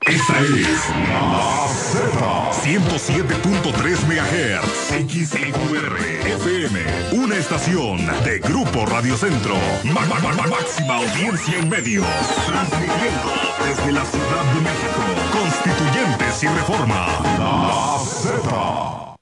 [0.00, 5.96] Esta es la Z 107.3 MHz XIQR
[6.26, 6.80] FM,
[7.12, 9.54] una estación de Grupo Radio Centro.
[9.84, 12.06] Ma- ma- ma- ma- máxima audiencia en medios.
[12.46, 13.32] Transmitiendo
[13.66, 15.07] desde la Ciudad de México.
[16.86, 19.16] La Z.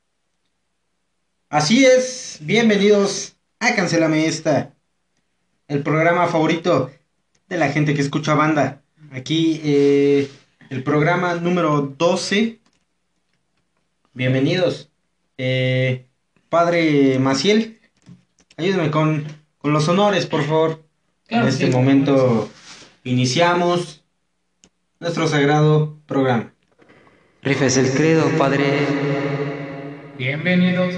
[1.49, 4.75] Así es, bienvenidos a Cancelame Esta,
[5.67, 6.91] el programa favorito
[7.49, 8.83] de la gente que escucha banda.
[9.11, 10.31] Aquí eh,
[10.69, 12.61] el programa número 12.
[14.13, 14.91] Bienvenidos.
[15.39, 16.05] Eh,
[16.51, 17.81] padre Maciel,
[18.59, 19.25] ayúdame con,
[19.57, 20.85] con los honores, por favor.
[21.27, 21.73] Claro, en este sí.
[21.73, 22.51] momento
[23.03, 24.05] iniciamos
[25.01, 26.53] nuestro sagrado programa.
[27.47, 28.89] Rifes el credo, padre.
[30.19, 30.97] Bienvenidos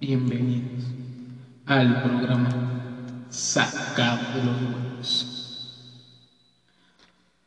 [0.00, 0.86] bienvenidos
[1.66, 2.48] al programa
[3.28, 5.26] Sacado de los Huevos.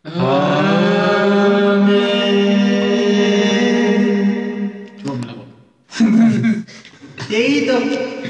[0.03, 0.80] Amén.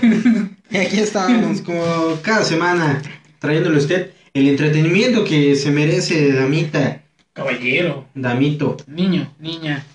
[0.72, 3.02] Y aquí estamos, como cada semana,
[3.40, 7.02] trayéndole a usted el entretenimiento que se merece, damita,
[7.34, 8.08] Caballero.
[8.14, 8.78] damito.
[8.88, 9.86] Niño, niña.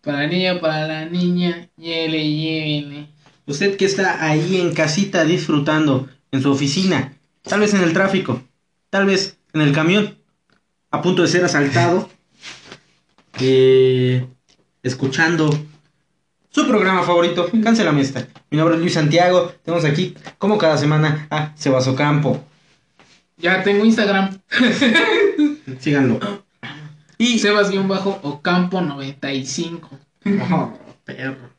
[0.00, 1.68] Para la niña, para la niña.
[1.76, 3.06] Yele, yele.
[3.46, 8.42] Usted que está ahí en casita disfrutando, en su oficina, tal vez en el tráfico,
[8.90, 10.16] tal vez en el camión,
[10.90, 12.08] a punto de ser asaltado,
[13.40, 14.26] eh,
[14.82, 15.50] escuchando
[16.52, 18.28] su programa favorito, Cancela Esta.
[18.50, 22.44] Mi nombre es Luis Santiago, tenemos aquí, como cada semana, a Sebaso Campo.
[23.38, 24.38] Ya tengo Instagram.
[25.80, 26.20] Síganlo.
[27.16, 29.90] Y Sebas-Bajo Ocampo 95.
[30.50, 31.50] Oh, perro.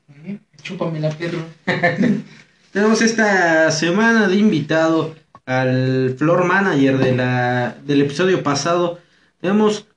[0.62, 1.40] Chúpame la perro.
[2.72, 5.16] Tenemos esta semana de invitado
[5.46, 9.00] al floor manager de la, del episodio pasado.
[9.42, 9.88] Tenemos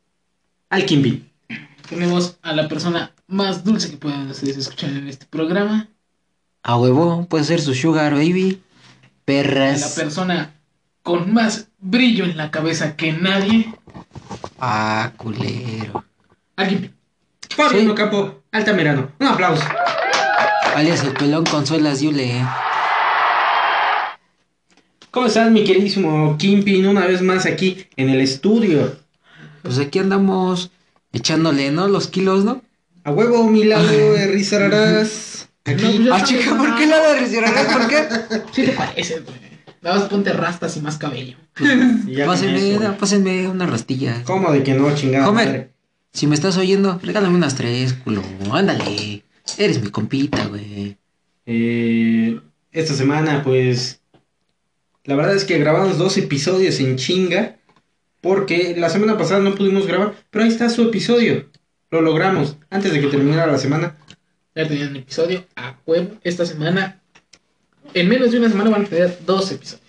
[0.71, 1.29] al Kimpin.
[1.89, 5.89] Tenemos a la persona más dulce que puedan ustedes escuchar en este programa.
[6.63, 8.51] A huevo, puede ser su sugar baby.
[8.51, 9.93] A la Perras.
[9.97, 10.55] persona
[11.03, 13.73] con más brillo en la cabeza que nadie.
[14.61, 16.05] Ah, culero.
[16.57, 16.95] Alguien.
[17.57, 17.95] Pablo Sí.
[17.95, 19.11] Capo Altamirano.
[19.19, 19.65] Un aplauso.
[20.75, 22.45] Alias el pelón consuelas Yule.
[25.11, 26.87] ¿Cómo estás, mi queridísimo Kimpin?
[26.87, 28.97] Una vez más aquí en el estudio.
[29.63, 30.71] Pues aquí andamos
[31.13, 31.89] echándole, ¿no?
[31.89, 32.61] Los kilos, ¿no?
[33.07, 35.49] A huevo, mi lado de risararás.
[35.65, 35.99] No, Aquí.
[35.99, 36.59] pues Ah, chica, ¿no?
[36.59, 37.45] ¿por qué la de recién?
[37.73, 38.05] ¿Por qué?
[38.53, 39.37] Sí te parece, güey.
[39.83, 41.37] Nada más ponte rastas y más cabello.
[42.09, 44.23] Y Pásenme, da- pásenme una rastilla.
[44.25, 45.69] ¿Cómo de que no, chingada?
[46.13, 48.23] Si me estás oyendo, regálame unas tres, culo.
[48.51, 49.23] Ándale.
[49.59, 50.97] Eres mi compita, güey.
[51.47, 52.41] Eh,
[52.73, 54.01] esta semana, pues.
[55.05, 57.57] La verdad es que grabamos dos episodios en chinga.
[58.21, 60.15] Porque la semana pasada no pudimos grabar.
[60.31, 61.49] Pero ahí está su episodio.
[61.97, 62.57] Lo logramos.
[62.71, 63.97] Antes de que terminara la semana.
[64.55, 66.13] Ya tenían un episodio a huevo.
[66.25, 67.01] Esta semana,
[67.95, 69.83] en menos de una semana, van a tener dos episodios.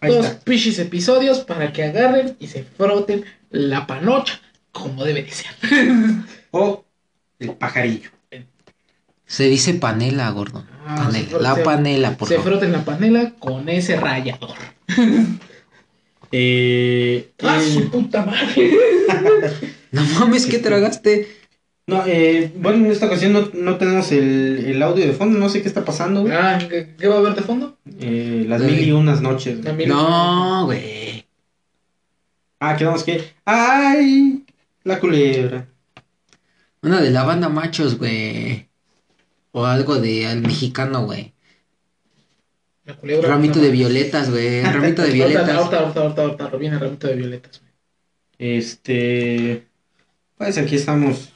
[0.00, 0.40] Ahí dos está.
[0.44, 4.40] pichis episodios para que agarren y se froten la panocha
[4.72, 5.50] como debe de ser.
[6.50, 6.84] O
[7.38, 8.10] el pajarillo.
[9.26, 10.64] Se dice panela, gordo.
[10.86, 11.28] Ah, Panela.
[11.28, 12.52] se- La se- panela, por se favor.
[12.52, 14.54] froten la panela con ese rallador.
[16.30, 18.70] Eh, ¡Ah, eh, su puta madre!
[19.92, 21.28] No mames, ¿qué tragaste?
[21.86, 25.38] no, eh, bueno, en esta ocasión no, no tenemos el, el audio de fondo.
[25.38, 26.22] No sé qué está pasando.
[26.22, 26.34] güey.
[26.34, 27.78] Ah, ¿qué, qué va a haber de fondo?
[27.98, 29.62] Eh, las mil y unas noches.
[29.62, 29.86] güey.
[29.86, 31.24] No, güey.
[32.60, 33.24] Ah, quedamos que.
[33.44, 34.44] ¡Ay!
[34.84, 35.66] La culebra.
[36.82, 38.68] Una de la banda machos, güey.
[39.52, 41.32] O algo de al mexicano, güey.
[42.84, 43.28] La culebra.
[43.28, 44.62] Ramito no, de violetas, güey.
[44.62, 45.48] Ramito de violetas.
[45.48, 47.62] ahorita, ahorita, ahorita, ahorita, viene ramito de violetas.
[48.38, 49.67] Este.
[50.38, 51.30] Pues aquí estamos.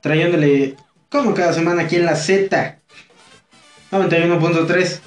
[0.00, 0.76] Trayéndole.
[1.10, 2.78] Como cada semana aquí en la Z.
[3.92, 5.00] 91.3.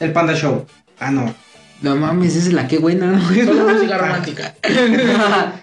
[0.00, 0.64] El Panda Show.
[0.98, 1.34] Ah, no.
[1.82, 3.20] No mames, esa es la que buena.
[3.28, 4.54] Solo música romántica.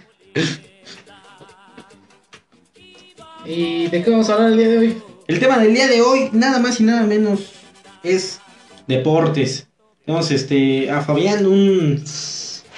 [3.45, 5.01] ¿Y de qué vamos a hablar el día de hoy?
[5.27, 7.53] El tema del día de hoy, nada más y nada menos,
[8.03, 8.41] es
[8.85, 9.67] deportes.
[10.05, 12.03] Tenemos este a Fabián, un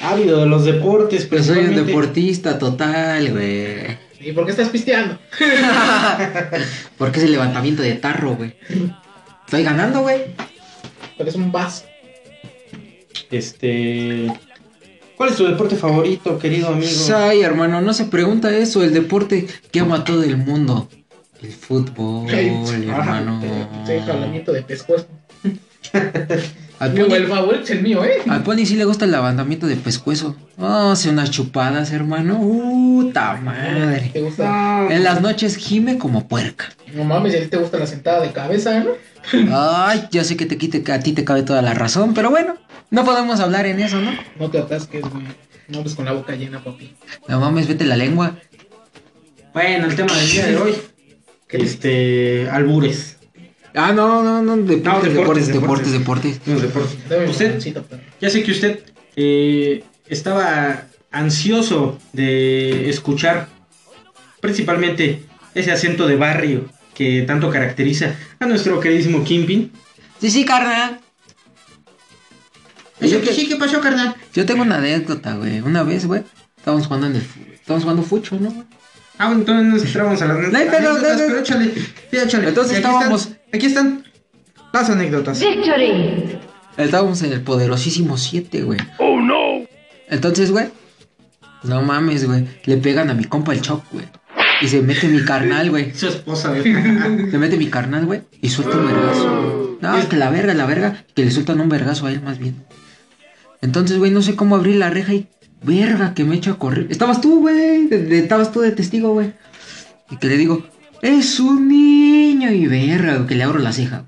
[0.01, 4.11] ávido de los deportes, Pues soy un deportista total, güey.
[4.19, 5.17] ¿Y por qué estás pisteando?
[6.97, 8.53] Porque es el levantamiento de tarro, güey.
[9.45, 10.21] Estoy ganando, güey.
[11.17, 11.85] Porque es un vas.
[13.31, 14.31] Este.
[15.17, 16.91] ¿Cuál es tu deporte favorito, querido amigo?
[17.15, 18.83] Ay, hermano, no se pregunta eso.
[18.83, 20.87] El deporte que ama a todo el mundo.
[21.41, 23.41] El fútbol, hermano.
[23.87, 25.07] Sí, jalamiento de pescuezo.
[26.81, 28.23] Al el Poli, favorito es el mío, ¿eh?
[28.27, 30.35] al Poli sí le gusta el levantamiento de pescuezo.
[30.57, 32.39] Oh, hace unas chupadas, hermano.
[32.39, 34.09] Puta madre.
[34.11, 34.87] ¿Te gusta?
[34.89, 36.73] En las noches gime como puerca.
[36.95, 38.93] No mames, a ti te gusta la sentada de cabeza, ¿no?
[39.53, 42.31] Ay, yo sé que te quite que a ti te cabe toda la razón, pero
[42.31, 42.57] bueno,
[42.89, 44.11] no podemos hablar en eso, ¿no?
[44.39, 45.23] No te atasques, güey.
[45.67, 46.95] No hables con la boca llena, papi.
[47.27, 48.37] No mames, vete la lengua.
[49.53, 50.73] Bueno, el tema del día de hoy.
[51.47, 52.49] Este.
[52.49, 53.17] Albures.
[53.73, 56.31] Ah, no, no, no, deportes, No, deportes, deportes, deportes,
[57.29, 57.99] Usted, perro.
[58.19, 58.79] ya sé que usted
[59.15, 63.47] eh, estaba ansioso de escuchar
[64.41, 65.23] principalmente
[65.55, 69.71] ese acento de barrio que tanto caracteriza a nuestro queridísimo Kimpin.
[70.19, 70.99] Sí, sí, carnal.
[72.99, 74.15] Yo, te- ¿qué pasó, carnal?
[74.33, 75.61] yo tengo una anécdota, güey.
[75.61, 76.23] Una vez, güey,
[76.57, 78.51] estábamos jugando en el fu- estábamos jugando fucho, ¿no?
[78.51, 78.63] güey?
[79.17, 80.99] Ah, bueno, entonces nos entramos a las No no, no.
[81.01, 82.49] pero échale, sí, échale.
[82.49, 84.03] Entonces estábamos- están- aquí están
[84.73, 85.39] las anécdotas.
[85.39, 86.39] Victory!
[86.77, 88.79] Estábamos en el poderosísimo 7, güey.
[88.97, 89.67] ¡Oh, no!
[90.09, 90.67] Entonces, güey,
[91.63, 92.47] no mames, güey.
[92.65, 94.05] Le pegan a mi compa el choc, güey.
[94.61, 95.91] Y se mete mi carnal, güey.
[95.95, 96.63] Su esposa, güey.
[96.63, 99.77] Se mete mi carnal, güey, y suelta un vergazo.
[99.81, 102.63] No, que la verga, la verga, que le sueltan un vergazo a él más bien.
[103.61, 105.27] Entonces, güey, no sé cómo abrir la reja y
[105.63, 106.87] verga que me echo a correr.
[106.89, 109.33] Estabas tú, güey, estabas tú de testigo, güey.
[110.09, 110.63] Y que le digo,
[111.01, 114.05] es un niño y verga, que le abro la ceja.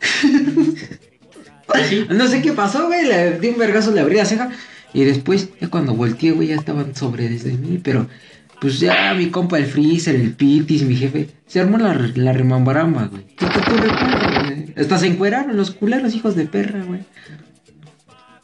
[2.08, 4.50] No sé qué pasó, güey, le di un vergazo, le abrí la ceja.
[4.94, 8.08] Y después, ya cuando volteé, güey, ya estaban sobre desde mí, pero
[8.60, 13.08] pues ya mi compa el Freezer, el Pitis, mi jefe, se armó la, la remambaramba,
[13.08, 13.24] güey.
[13.36, 14.72] ¿Tú, tú, tú recuerdas, güey?
[14.76, 17.00] Hasta se encueraron los culeros hijos de perra, güey.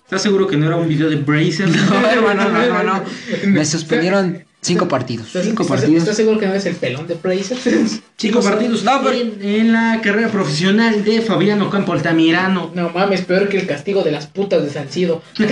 [0.05, 1.69] ¿Estás seguro que no era un video de Bracer?
[1.71, 3.05] No, hermano, no, no, no.
[3.47, 5.27] Me suspendieron cinco partidos.
[5.27, 6.03] ¿Estás, Cinco estás- partidos.
[6.05, 7.59] ¿Estás seguro que no eres el pelón de Bracer?
[8.17, 8.85] Cinco partidos.
[8.85, 12.71] No, pero- en, la carrera profesional de Fabiano Campo Altamirano.
[12.75, 15.21] No mames, peor que el castigo de las putas de Salcido.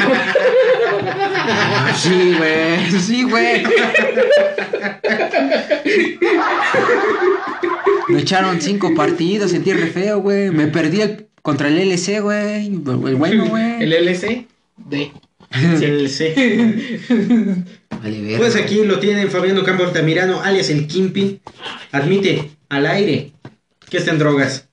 [1.02, 3.00] Ah, Sí, güey.
[3.00, 3.62] Sí, güey.
[8.08, 10.50] Me echaron cinco partidos, sentí re feo, güey.
[10.50, 12.66] Me perdí el, contra el LC, güey.
[12.66, 12.78] El
[13.16, 13.82] bueno, güey.
[13.82, 14.46] El LC
[14.76, 15.12] de.
[15.50, 16.06] Vale,
[18.22, 18.38] verga.
[18.38, 21.40] Pues aquí lo tienen Fabiano Campo Altamirano, alias el Kimpi.
[21.90, 23.32] Admite al aire
[23.88, 24.68] que está en drogas.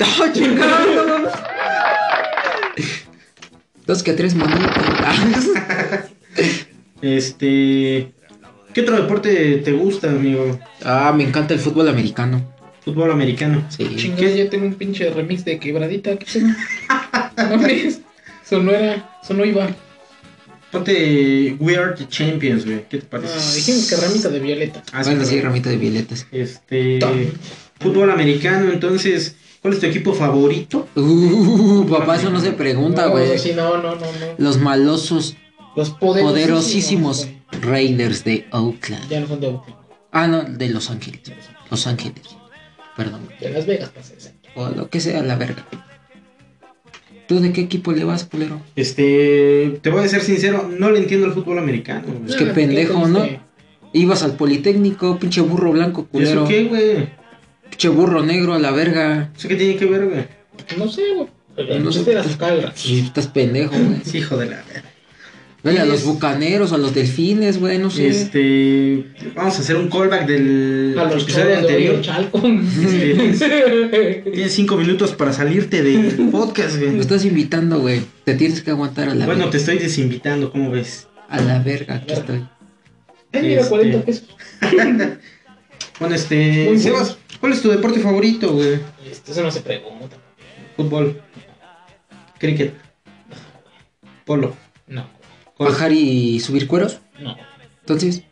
[0.00, 1.30] ¡Oh, chingado!
[3.86, 5.46] Dos que tres manitas.
[7.02, 8.12] Este.
[8.72, 10.56] ¿Qué otro deporte te gusta, amigo?
[10.84, 12.54] Ah, me encanta el fútbol americano.
[12.84, 13.66] Fútbol americano.
[13.68, 13.96] Sí.
[13.96, 16.16] Chingada, ya tengo un pinche remix de quebradita.
[16.16, 16.46] ¿Qué pedo?
[17.36, 17.56] No
[18.62, 19.18] no era.
[19.22, 19.68] Eso no iba.
[20.72, 22.88] Ponte We Are the Champions, güey.
[22.88, 23.34] ¿Qué te parece?
[23.36, 24.82] Ah, dijimos que ramita de violeta.
[24.92, 26.26] Ah, bueno, sí, ramita de violetas.
[26.32, 26.98] Este.
[26.98, 27.16] Tom.
[27.78, 29.36] Fútbol americano, entonces.
[29.60, 30.88] ¿Cuál es tu equipo favorito?
[30.96, 33.38] Uh, papá, eso no se pregunta, No, güey.
[33.38, 34.06] sí, no, no, no, no.
[34.38, 35.36] Los malosos,
[35.76, 37.28] Los poderosísimos.
[37.60, 39.08] Raiders de Oakland.
[39.08, 39.76] Ya no son de Oakland,
[40.10, 41.20] Ah, no, de Los Ángeles.
[41.70, 42.22] Los Ángeles.
[42.96, 43.28] Perdón.
[43.40, 44.48] De Las Vegas, ser exacto.
[44.56, 45.64] O lo que sea, la verga.
[47.32, 48.60] ¿Tú de qué equipo le vas, culero?
[48.76, 49.78] Este.
[49.80, 52.02] Te voy a ser sincero, no le entiendo el fútbol americano.
[52.06, 52.18] güey.
[52.24, 53.26] Pues qué Ah, pendejo, ¿qué ¿no?
[53.94, 56.44] Ibas al Politécnico, pinche burro blanco, ¿Y eso culero.
[56.46, 57.08] qué, güey?
[57.70, 59.30] Pinche burro negro a la verga.
[59.34, 60.24] ¿Eso qué tiene que ver, güey?
[60.76, 61.28] No sé, güey.
[61.78, 62.12] No No sé.
[62.12, 62.72] las calgas.
[62.78, 64.00] Sí, estás pendejo, güey.
[64.04, 64.90] Sí, hijo de la verga.
[65.64, 68.08] Vele a los bucaneros, a los delfines, güey, no sé.
[68.08, 69.04] Este.
[69.36, 72.02] Vamos a hacer un callback del A los episodio anterior.
[73.20, 77.00] Este, Tienes cinco minutos para salirte del podcast, Me güey.
[77.00, 78.02] estás invitando, güey.
[78.24, 81.06] Te tienes que aguantar a la Bueno, te estoy desinvitando, ¿cómo ves?
[81.28, 82.44] A la verga, aquí estoy.
[83.32, 83.68] Eh, mira, Este.
[83.70, 84.24] 40 pesos.
[86.00, 86.64] Bueno, este.
[86.68, 88.80] Muy Sebas, ¿cuál es tu deporte favorito, güey?
[89.08, 90.16] Este, Eso no se pregunta.
[90.76, 91.20] Fútbol.
[92.38, 92.74] Cricket.
[94.24, 94.56] Polo.
[94.88, 95.06] No,
[95.64, 96.98] Bajar y subir cueros.
[97.20, 97.36] no.
[97.80, 98.22] Entonces.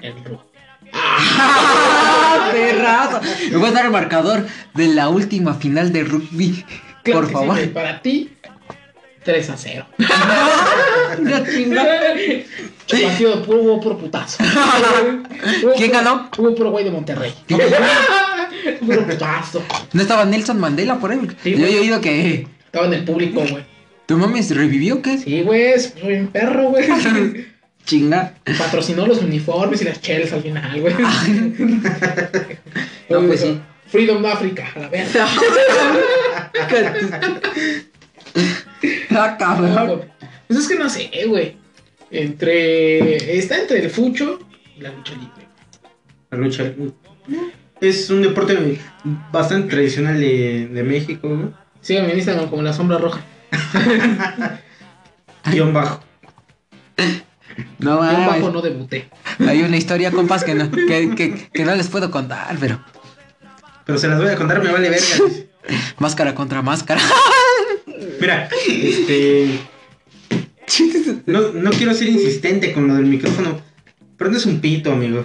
[0.00, 0.46] El rojo.
[0.92, 3.20] ¡Ah, perrazo!
[3.50, 6.64] Me voy a dar el marcador de la última final de rugby.
[7.02, 7.58] Claro Por favor.
[7.58, 8.30] sí, para ti,
[9.24, 9.86] 3 a 0.
[11.18, 12.00] Una chingada.
[12.88, 14.42] Partido puro, hubo puro putazo.
[14.42, 16.30] Hubo ¿Quién puro- ganó?
[16.38, 17.34] Hubo puro güey de Monterrey.
[18.80, 19.62] puro putazo.
[19.92, 21.20] ¿No estaba Nelson Mandela por ahí?
[21.42, 22.46] Sí, Yo he oído que.
[22.66, 23.64] Estaba en el público, güey.
[24.10, 25.18] ¿Tu mames revivió o qué?
[25.18, 26.84] Sí, güey, es- soy un perro, güey.
[27.84, 28.34] Chinga.
[28.58, 30.92] Patrocinó los uniformes y las chelas al final, güey.
[33.08, 33.60] No, pues sí.
[33.86, 35.28] Freedom Africa, a la verga.
[39.10, 40.02] ah, cabrón.
[40.48, 41.56] Pues es que no sé, güey.
[42.10, 43.38] Entre.
[43.38, 44.40] Está entre el fucho
[44.76, 45.46] y la lucha libre.
[46.32, 46.72] La lucha.
[47.80, 48.76] Es un deporte
[49.30, 51.50] bastante tradicional de, de México, güey.
[51.80, 53.24] Síganme en Instagram como la sombra roja.
[55.46, 56.00] Guión bajo.
[57.78, 59.08] No, ah, bajo no debuté.
[59.38, 62.82] hay una historia, compas, que no, que, que, que no les puedo contar, pero.
[63.86, 65.06] Pero se las voy a contar, me vale verga.
[65.98, 67.00] Máscara contra máscara.
[68.20, 69.60] Mira, este.
[71.26, 73.60] No, no quiero ser insistente con lo del micrófono.
[74.16, 75.24] Pero no es un pito, amigo.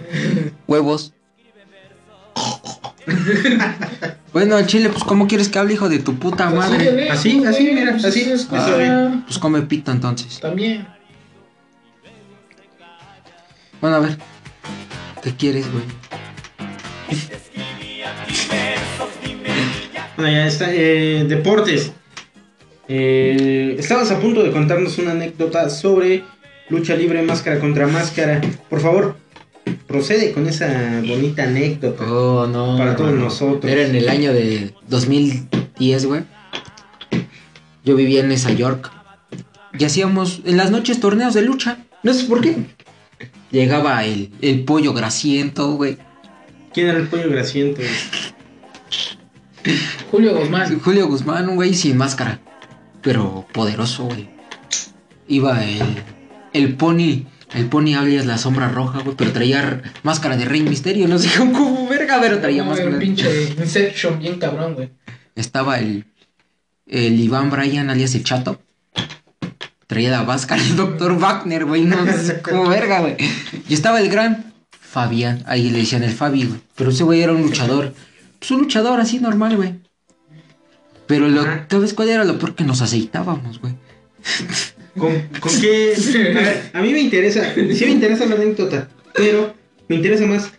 [0.68, 1.15] Huevos.
[4.34, 6.80] bueno, al chile, pues, ¿cómo quieres que hable, hijo de tu puta madre?
[6.80, 9.24] síguele, Así, güey, así, mira, pues, así, es bien.
[9.26, 10.40] Pues come pito entonces.
[10.40, 10.88] También.
[13.82, 14.18] Bueno, a ver.
[15.22, 15.84] ¿Qué quieres, güey?
[20.18, 20.74] Bueno, ya está.
[20.74, 21.92] eh, deportes.
[22.88, 26.24] Eh, estabas a punto de contarnos una anécdota sobre
[26.70, 28.42] lucha libre máscara contra máscara.
[28.70, 29.18] Por favor,
[29.88, 32.04] procede con esa bonita anécdota.
[32.06, 32.78] Oh, no.
[32.78, 33.72] Para todos nosotros.
[33.72, 36.24] Era en el año de 2010, güey.
[37.84, 38.92] Yo vivía en Nueva York.
[39.78, 41.80] Y hacíamos en las noches torneos de lucha.
[42.04, 42.56] No sé por qué.
[43.52, 45.98] Llegaba el, el pollo grasiento, güey.
[46.74, 47.82] ¿Quién era el pollo grasiento?
[50.12, 50.80] Julio Guzmán.
[50.80, 52.40] Julio Guzmán, un güey sin máscara.
[53.02, 54.28] Pero poderoso, güey.
[55.28, 56.04] Iba el,
[56.54, 57.26] el pony.
[57.54, 59.16] El pony alias la sombra roja, güey.
[59.16, 61.08] Pero traía máscara de Rey Misterio.
[61.08, 62.92] No sé cómo, verga, pero traía No, máscara.
[62.92, 64.90] un pinche Inception bien cabrón, güey.
[65.36, 66.06] Estaba el,
[66.88, 68.60] el Iván Bryan alias el chato.
[69.88, 71.84] Traía la máscara el doctor Wagner, güey.
[71.84, 73.16] No sé cómo verga, güey.
[73.70, 75.44] Y estaba el gran Fabián.
[75.46, 76.60] Ahí le decían el Fabi, güey.
[76.76, 77.94] Pero ese güey era un luchador.
[78.40, 79.76] Pues un luchador así normal, güey.
[81.08, 81.46] Pero lo.
[81.70, 83.76] ¿sabes cuál era lo peor que nos aceitábamos, güey?
[84.98, 85.94] ¿Con, con qué?
[86.36, 89.54] A ver, a mí me interesa, sí me interesa la anécdota, pero
[89.88, 90.52] me interesa más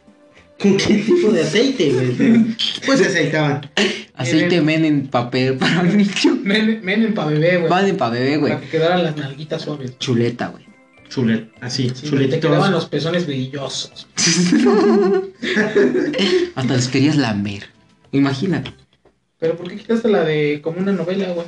[0.61, 2.57] con qué tipo de aceite, güey.
[2.85, 3.71] Pues se aceitaban.
[4.15, 6.39] Aceite men en papel para un niño.
[6.43, 7.71] Men, men pa' bebé, güey.
[7.71, 8.53] Vale para bebé, güey.
[8.53, 9.99] Para que quedaran las nalguitas suaves.
[9.99, 10.67] Chuleta, güey.
[11.09, 14.09] Chulet, así, Sí, te quedaban los pezones brillosos.
[16.55, 17.65] Hasta los querías lamer.
[18.13, 18.73] Imagínate.
[19.39, 21.47] Pero ¿por qué quitaste la de como una novela, güey?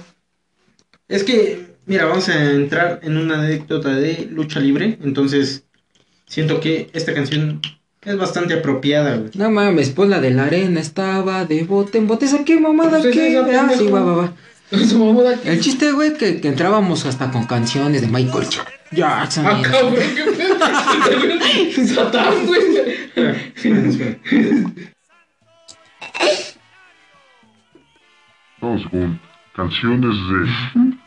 [1.08, 5.64] Es que, mira, vamos a entrar en una anécdota de lucha libre, entonces
[6.26, 7.60] siento que esta canción
[8.04, 9.30] es bastante apropiada, güey.
[9.34, 12.26] No mames, pues la de la arena estaba de bote en bote.
[12.26, 13.00] ¿Esa qué mamada?
[13.00, 13.38] Pues ¿Qué?
[13.38, 14.32] esa, Ah, sí, va, va, va.
[15.44, 18.46] El chiste, güey, que, que entrábamos hasta con canciones de Michael
[18.92, 19.46] Jackson.
[19.46, 21.86] Ah, cabrón, qué pedo.
[21.94, 22.60] Satán, güey.
[29.54, 30.97] Canciones de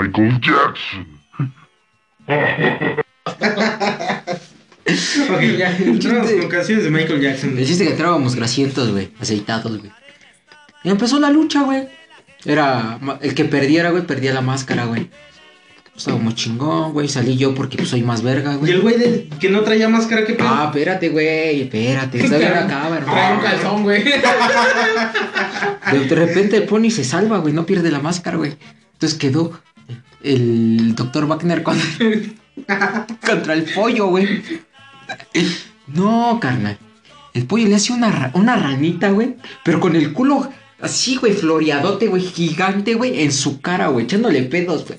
[0.00, 1.06] Michael Jackson.
[5.30, 7.58] Ok, ya, entramos con canciones de Michael Jackson.
[7.58, 9.90] El chiste que entrábamos grasientos, güey, aceitados, güey.
[10.84, 11.88] Y empezó la lucha, güey.
[12.44, 15.10] Era el que perdiera, güey, perdía la máscara, güey.
[15.96, 17.08] Estábamos chingón, güey.
[17.08, 18.72] Salí yo porque pues, soy más verga, Y güey.
[18.72, 20.46] el güey del- que no traía máscara, ¿qué pedo?
[20.48, 22.22] Ah, espérate, güey, espérate.
[22.22, 23.42] Todavía no acaba, Trae un hermano.
[23.42, 24.04] calzón, güey.
[24.04, 28.54] De, de repente el pony se salva, güey, no pierde la máscara, güey.
[28.92, 29.58] Entonces quedó
[30.26, 31.86] el doctor Wagner contra,
[33.26, 34.42] contra el pollo, güey.
[35.86, 36.78] No, carnal.
[37.32, 39.36] El pollo le hace una, una ranita, güey.
[39.64, 44.42] Pero con el culo así, güey, floreadote, güey, gigante, güey, en su cara, güey, echándole
[44.42, 44.98] pedos, güey.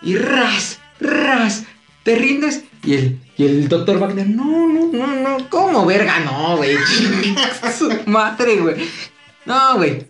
[0.00, 1.64] Y ras, ras,
[2.04, 2.62] te rindes.
[2.84, 6.20] Y el, y el doctor Wagner, no, no, no, no, ¿cómo verga?
[6.20, 6.76] No, güey.
[7.76, 8.76] Su madre, güey.
[9.44, 10.06] No, güey.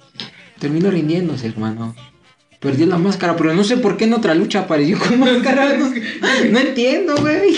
[0.58, 1.94] Terminó rindiéndose, hermano.
[2.60, 5.76] Perdió la máscara, pero no sé por qué en otra lucha apareció con máscara.
[5.76, 5.90] No,
[6.50, 7.56] no entiendo, güey.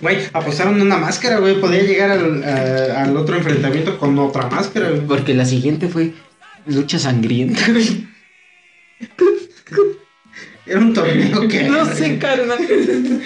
[0.00, 1.60] Güey, apostaron una máscara, güey.
[1.60, 5.06] Podía llegar al, a- al otro enfrentamiento con otra máscara, güey.
[5.06, 6.12] Porque la siguiente fue
[6.66, 8.06] lucha sangrienta, güey.
[10.66, 11.64] Era un torneo que.
[11.64, 12.58] No sé, carnal.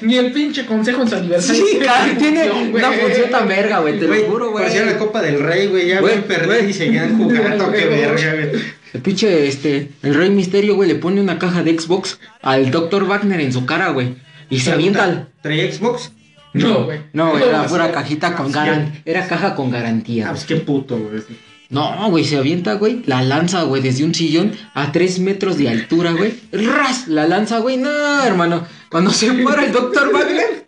[0.00, 1.64] Ni el pinche consejo en su aniversario.
[1.64, 3.98] Sí, carnal, tiene una función tan verga, güey.
[3.98, 4.64] Te lo juro, güey.
[4.64, 5.88] parecía la Copa del Rey, güey.
[5.88, 6.70] Ya perdido güey.
[6.70, 7.70] y seguían jugando.
[7.72, 8.62] Qué verga, güey.
[8.94, 13.04] El pinche, este, el Rey Misterio, güey, le pone una caja de Xbox al Dr.
[13.06, 14.14] Wagner en su cara, güey.
[14.48, 15.28] Y se avienta al...
[15.42, 16.12] ¿Traía Xbox?
[16.54, 17.00] No, güey.
[17.12, 19.02] No, güey, era pura cajita con garantía.
[19.04, 20.30] Era caja con Ah, garantía.
[20.30, 21.22] pues qué puto, güey.
[21.68, 25.68] No, güey, se avienta, güey, la lanza, güey, desde un sillón a tres metros de
[25.68, 26.34] altura, güey.
[26.52, 27.08] ¡Ras!
[27.08, 27.76] La lanza, güey.
[27.76, 28.64] No, hermano.
[28.90, 30.66] Cuando se muere el doctor Wagner,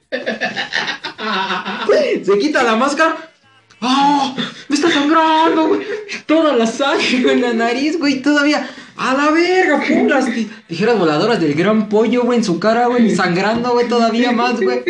[2.25, 3.17] se quita la máscara.
[3.81, 4.35] ¡Oh!
[4.69, 5.83] Me está sangrando, güey.
[6.27, 8.21] Toda la sangre en la nariz, güey.
[8.21, 8.69] Todavía.
[8.97, 9.81] A la verga,
[10.35, 13.15] ti- tijeras voladoras del gran pollo, güey, en su cara, güey.
[13.15, 14.81] Sangrando, güey, todavía más, güey.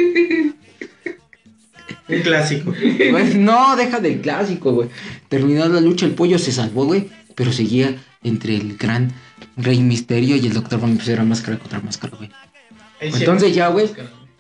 [2.08, 2.72] Un clásico.
[3.36, 4.88] No, deja del clásico, güey.
[5.28, 7.08] Terminó la lucha, el pollo se salvó, güey.
[7.34, 9.12] Pero seguía entre el gran
[9.56, 10.96] Rey Misterio y el Doctor Wagner.
[10.96, 12.30] Pues era máscara contra máscara, güey.
[13.00, 13.88] Entonces ya, güey.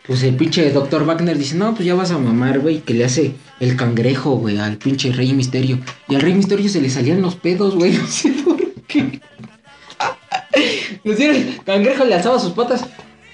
[0.06, 2.80] Pues el pinche Doctor Wagner dice, no, pues ya vas a mamar, güey.
[2.80, 5.78] Que le hace el cangrejo, güey, al pinche Rey Misterio.
[6.08, 7.92] Y al Rey Misterio se le salían los pedos, güey.
[7.98, 8.56] No sé por
[8.86, 9.20] qué.
[11.04, 12.84] El cangrejo le alzaba sus patas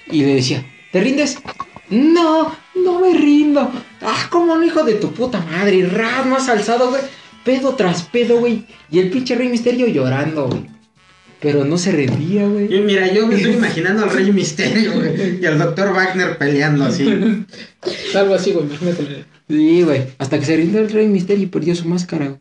[0.07, 1.37] y le decía, ¿te rindes?
[1.89, 3.71] No, no me rindo.
[4.01, 5.77] Ah, como un hijo de tu puta madre.
[5.77, 7.01] Y ras más alzado, güey.
[7.43, 8.65] Pedo tras pedo, güey.
[8.91, 10.65] Y el pinche Rey Misterio llorando, güey.
[11.39, 12.67] Pero no se rendía, güey.
[12.67, 15.39] Yo, mira, yo me estoy imaginando al Rey Misterio, güey.
[15.41, 17.07] Y al Doctor Wagner peleando así.
[18.15, 19.25] Algo así, güey, imagínate.
[19.47, 20.07] Sí, güey.
[20.17, 22.39] Hasta que se rindió el Rey Misterio y perdió su máscara, güey.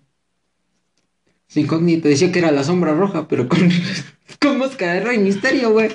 [1.49, 3.71] Su incógnito decía que era la sombra roja, pero con,
[4.41, 5.91] con máscara de Rey Misterio, güey.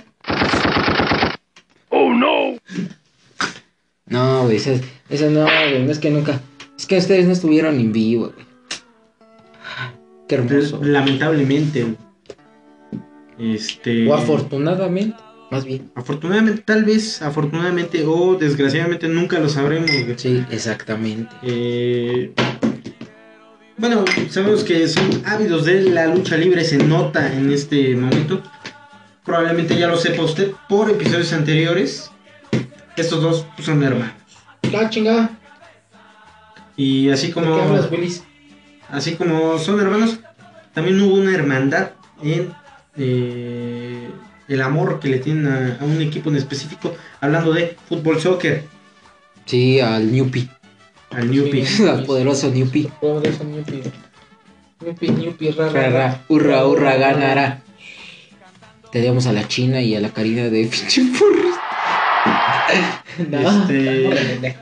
[1.89, 2.59] Oh no!
[4.09, 4.71] No, güey, esa,
[5.09, 5.83] esa no, güey.
[5.83, 6.41] No es que nunca.
[6.77, 8.45] Es que ustedes no estuvieron en vivo, güey.
[10.27, 10.79] Qué hermoso.
[10.83, 11.83] Lamentablemente.
[11.83, 13.55] güey.
[13.55, 14.07] Este.
[14.09, 15.17] O afortunadamente,
[15.49, 15.91] más bien.
[15.95, 19.89] Afortunadamente, tal vez, afortunadamente o desgraciadamente nunca lo sabremos.
[19.89, 20.13] güey.
[20.17, 21.33] Sí, exactamente.
[21.43, 22.33] Eh,
[23.77, 28.43] bueno, sabemos que son ávidos de la lucha libre, se nota en este momento.
[29.23, 32.11] Probablemente ya lo sepa usted por episodios anteriores.
[32.99, 34.13] Estos dos pues, son hermanos.
[34.71, 35.29] La chingada.
[36.75, 38.23] Y así ¿De como, qué hablas, Willis?
[38.89, 40.19] así como son hermanos,
[40.73, 41.91] también hubo una hermandad
[42.23, 42.53] en
[42.97, 44.09] eh,
[44.47, 48.65] el amor que le tienen a, a un equipo en específico, hablando de fútbol soccer,
[49.45, 50.47] Sí, al Newpie.
[51.09, 51.65] al Newpie.
[51.89, 52.89] al poderoso Newpie.
[52.99, 53.81] Juego de eso, Ñupi.
[54.85, 55.89] Ñupi, Ñupi, ra, ra, Ra, ra.
[56.07, 57.62] ra, hurra, hurra, ganará.
[58.91, 61.01] Teníamos a la China y a la Karina de pinche.
[63.29, 64.58] No, Este-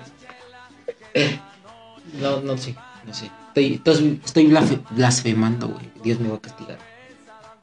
[2.22, 2.42] no.
[2.42, 3.30] No, sé, no sé.
[3.56, 4.56] Estoy, estoy,
[4.92, 5.90] blasfemando, güey.
[6.04, 6.78] Dios me va a castigar.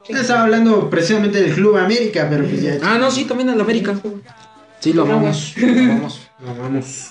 [0.08, 2.78] Estaba hablando precisamente del Club América, pero pues ya.
[2.82, 3.94] Ah, no, sí, también en la América.
[4.80, 5.54] Sí, lo amamos.
[5.56, 6.20] Lo amamos.
[6.40, 7.10] No, vamos.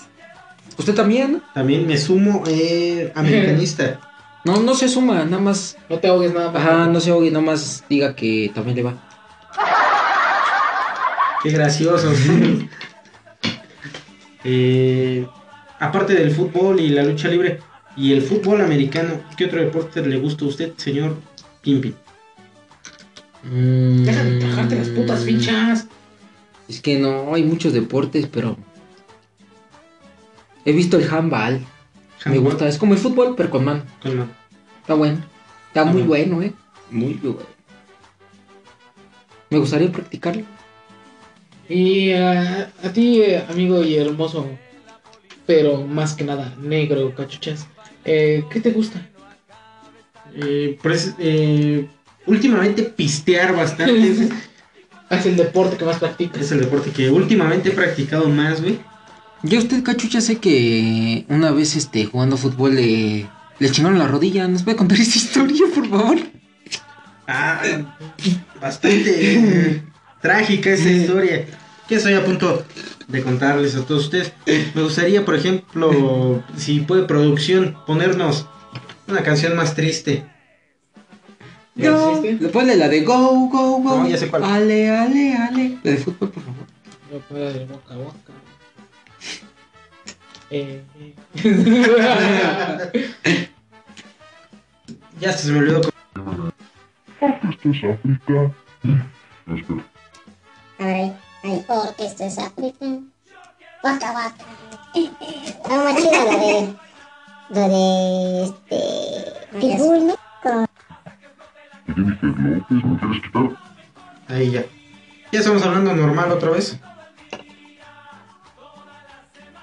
[0.77, 1.41] ¿Usted también?
[1.53, 3.99] También me sumo eh, americanista.
[4.45, 5.77] No, no se suma, nada más.
[5.89, 6.61] No te ahogues nada más.
[6.61, 8.93] Ajá, no se oye, nada más diga que también le va.
[11.43, 12.11] Qué gracioso.
[14.45, 15.25] Eh,
[15.79, 17.61] aparte del fútbol y la lucha libre
[17.95, 21.15] y el fútbol americano, ¿qué otro deporte le gusta a usted, señor
[21.61, 21.95] Pimpin?
[23.43, 25.87] Mm, Deja de tragarte las putas fichas.
[26.67, 28.57] Es que no, hay muchos deportes, pero.
[30.65, 31.65] He visto el handball.
[32.25, 33.83] Me gusta, es como el fútbol, pero con mano.
[34.01, 34.31] Con mano.
[34.81, 35.19] Está bueno.
[35.67, 36.07] Está muy Ajá.
[36.09, 36.53] bueno, eh.
[36.91, 37.39] Muy bueno.
[39.49, 40.43] Me gustaría practicarlo.
[41.69, 44.47] Y ah, a ti, amigo y hermoso,
[45.45, 47.67] pero más que nada negro, cachuchas,
[48.05, 49.01] eh, ¿qué te gusta?
[50.35, 51.87] Eh, pues, eh,
[52.25, 54.11] últimamente pistear bastante
[55.09, 56.41] es, el deporte que más practicas.
[56.41, 58.79] es el deporte que últimamente he practicado más, güey.
[59.43, 63.27] Ya usted, cachucha, sé que una vez este, jugando fútbol le,
[63.59, 64.47] le chingaron la rodilla.
[64.47, 66.17] ¿Nos puede contar esa historia, por favor?
[67.27, 67.61] Ah,
[68.61, 69.83] bastante
[70.23, 71.45] trágica esa historia.
[71.87, 72.65] Que estoy a punto
[73.07, 74.31] de contarles a todos ustedes.
[74.73, 78.47] Me gustaría, por ejemplo, si puede producción, ponernos
[79.07, 80.25] una canción más triste.
[81.75, 82.47] ¿Ya No, existe?
[82.49, 83.97] ponle la de go, go, go.
[83.97, 84.43] No, ya sé cuál.
[84.43, 85.77] Ale, ale, ale.
[85.83, 86.65] La de fútbol, por favor.
[87.11, 88.17] Yo puedo de boca a boca.
[90.55, 91.15] Eh, eh.
[95.19, 95.79] Ya se me olvidó.
[95.79, 95.93] Esto
[97.69, 98.51] es África.
[100.83, 102.85] A ver, ahí, ahí, porque esto es África.
[103.85, 104.45] Waka waka.
[105.69, 106.75] No, más chida la de.
[107.51, 108.43] La de.
[108.43, 108.79] Este.
[109.61, 110.15] Pitbull, ¿no?
[110.41, 110.67] Con
[111.95, 113.49] Jennifer López, ¿me quieres quitar?
[114.27, 114.65] Ahí ya.
[115.31, 116.77] Ya estamos hablando normal otra vez.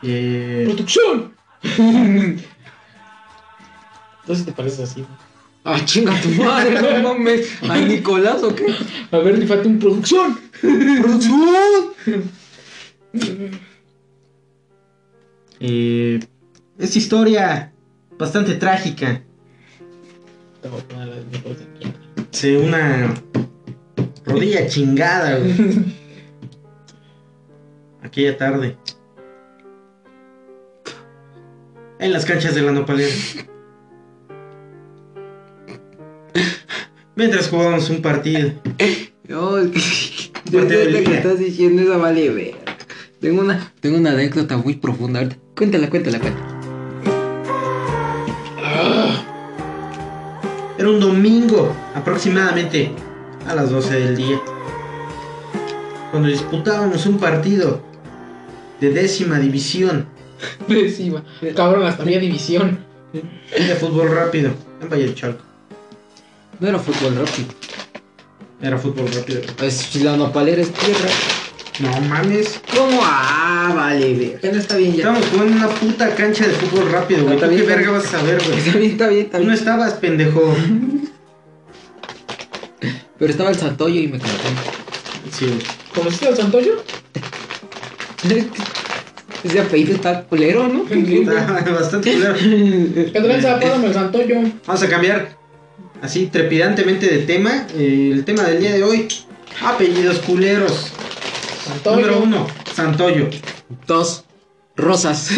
[0.02, 1.36] Eh, ¡Producción!
[4.22, 5.06] Entonces te pareces así.
[5.72, 7.48] Ah, chinga tu madre, no mames.
[7.62, 8.74] ¿Ay, Nicolás o qué?
[9.12, 10.36] A ver, le falta un producción.
[10.60, 11.92] ¡Producción!
[15.60, 16.18] eh,
[16.76, 17.72] esta historia
[18.18, 19.22] bastante trágica.
[22.32, 23.14] Este, una
[24.24, 25.54] rodilla chingada, güey.
[28.02, 28.76] Aquella tarde.
[32.00, 33.14] En las canchas de la nopalera.
[37.16, 38.52] Mientras jugábamos un partido.
[39.28, 39.50] No.
[40.50, 42.54] Partido de Desde que estás diciendo esa vale ver.
[43.20, 45.20] Tengo una, tengo una anécdota muy profunda.
[45.20, 45.36] ahorita.
[45.56, 46.46] Cuéntala, cuéntala, cuéntala.
[50.78, 52.90] Era un domingo, aproximadamente
[53.46, 54.40] a las 12 del día.
[56.10, 57.82] Cuando disputábamos un partido
[58.80, 60.06] de décima división
[60.68, 61.24] Encima.
[61.54, 62.78] Cabrón, hasta había división.
[63.12, 65.44] de fútbol rápido en Valle del Chalco.
[66.60, 67.48] No era fútbol rápido.
[68.60, 69.40] Era fútbol rápido.
[69.56, 71.08] Pues si la nopalera es tierra.
[71.80, 72.60] No mames.
[72.76, 73.00] ¿Cómo?
[73.02, 74.38] Ah, vale.
[74.42, 74.98] No está bien ya.
[74.98, 77.36] Estábamos jugando en una puta cancha de fútbol rápido, güey.
[77.36, 78.58] Está ¿Tú qué bien, verga está vas a saber, güey?
[78.58, 79.58] Está bien, está bien, está Tú no bien.
[79.58, 80.54] estabas, pendejo.
[83.18, 84.36] Pero estaba el Santoyo y me canté.
[85.32, 85.58] Sí, güey.
[85.94, 86.82] ¿Conociste al Santoyo?
[89.42, 90.84] Ese apellido está culero, ¿no?
[90.86, 92.34] Está bastante culero.
[92.34, 93.58] ¿Qué tranza?
[93.58, 94.42] Pásame el Santoyo.
[94.66, 95.39] Vamos a cambiar
[96.02, 97.66] así trepidantemente de tema.
[97.74, 99.08] Eh, el tema del día de hoy:
[99.62, 100.92] apellidos culeros.
[101.64, 101.96] Santoyo.
[101.96, 103.28] Número uno, Santoyo.
[103.86, 104.24] Dos.
[104.76, 105.30] Rosas.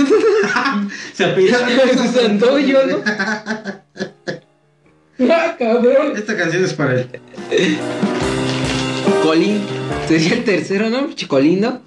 [1.14, 1.58] Se apellida
[2.14, 3.02] Santoyo, ¿no?
[5.30, 6.16] Ah, cabrón.
[6.16, 7.08] Esta canción es para él.
[9.22, 9.60] Colín.
[10.08, 11.12] Sería el tercero, ¿no?
[11.12, 11.80] Chicolín, ¿no?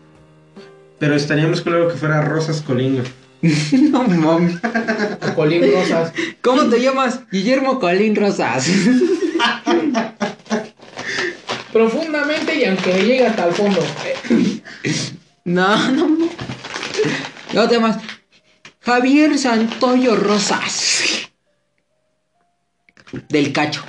[1.00, 3.02] Pero estaríamos claro que fuera Rosas Colingo.
[3.02, 3.25] No
[4.08, 4.56] mames.
[5.36, 6.12] Colín Rosas.
[6.42, 7.20] ¿Cómo te llamas?
[7.32, 8.68] Guillermo Colín Rosas.
[11.72, 13.84] Profundamente y aunque llegue hasta el fondo.
[15.44, 16.30] No, no, no.
[17.52, 17.98] ¿Cómo te llamas?
[18.82, 21.30] Javier Santoyo Rosas.
[23.30, 23.84] Del cacho.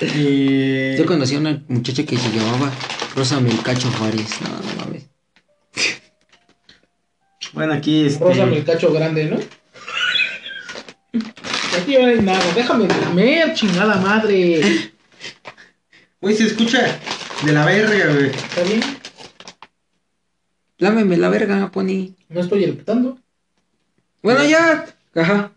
[0.00, 2.72] Eh, Yo conocí a una muchacha que se llamaba
[3.14, 4.40] Rosa Melcacho Juárez.
[4.40, 5.04] No, no mames.
[7.52, 9.36] Bueno, aquí este, Rosa Milcacho grande, ¿no?
[11.80, 12.40] Aquí no hay nada.
[12.54, 14.90] Déjame comer, chingada madre.
[16.20, 16.98] Güey, se escucha
[17.44, 18.26] de la verga, güey.
[18.30, 18.80] ¿Está bien?
[20.78, 22.14] Lámeme la verga, Pony.
[22.28, 23.18] No estoy eructando.
[24.22, 24.86] Bueno, ya.
[25.14, 25.52] Ajá.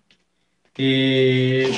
[0.78, 1.72] Eh,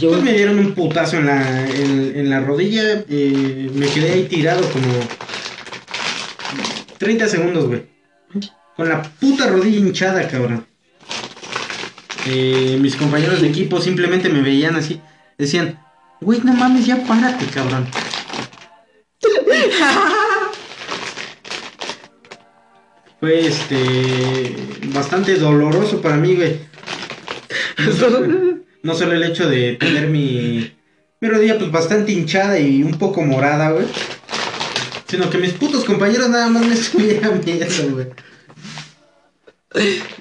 [0.00, 3.04] Yo- pues me dieron un putazo en la, en, en la rodilla.
[3.08, 4.88] eh, me quedé ahí tirado como
[6.98, 7.82] 30 segundos, güey.
[8.76, 10.66] Con la puta rodilla hinchada, cabrón.
[12.26, 15.00] Eh, mis compañeros de equipo simplemente me veían así.
[15.38, 15.78] Decían,
[16.20, 17.86] güey, no mames, ya párate, cabrón.
[23.20, 24.54] Fue este
[24.92, 26.58] bastante doloroso para mí, güey.
[27.78, 28.26] No solo,
[28.82, 30.74] no solo el hecho de tener mi,
[31.20, 33.86] mi rodilla pues bastante hinchada y un poco morada, güey.
[35.08, 38.06] Sino que mis putos compañeros nada más me estuvieran viendo, güey.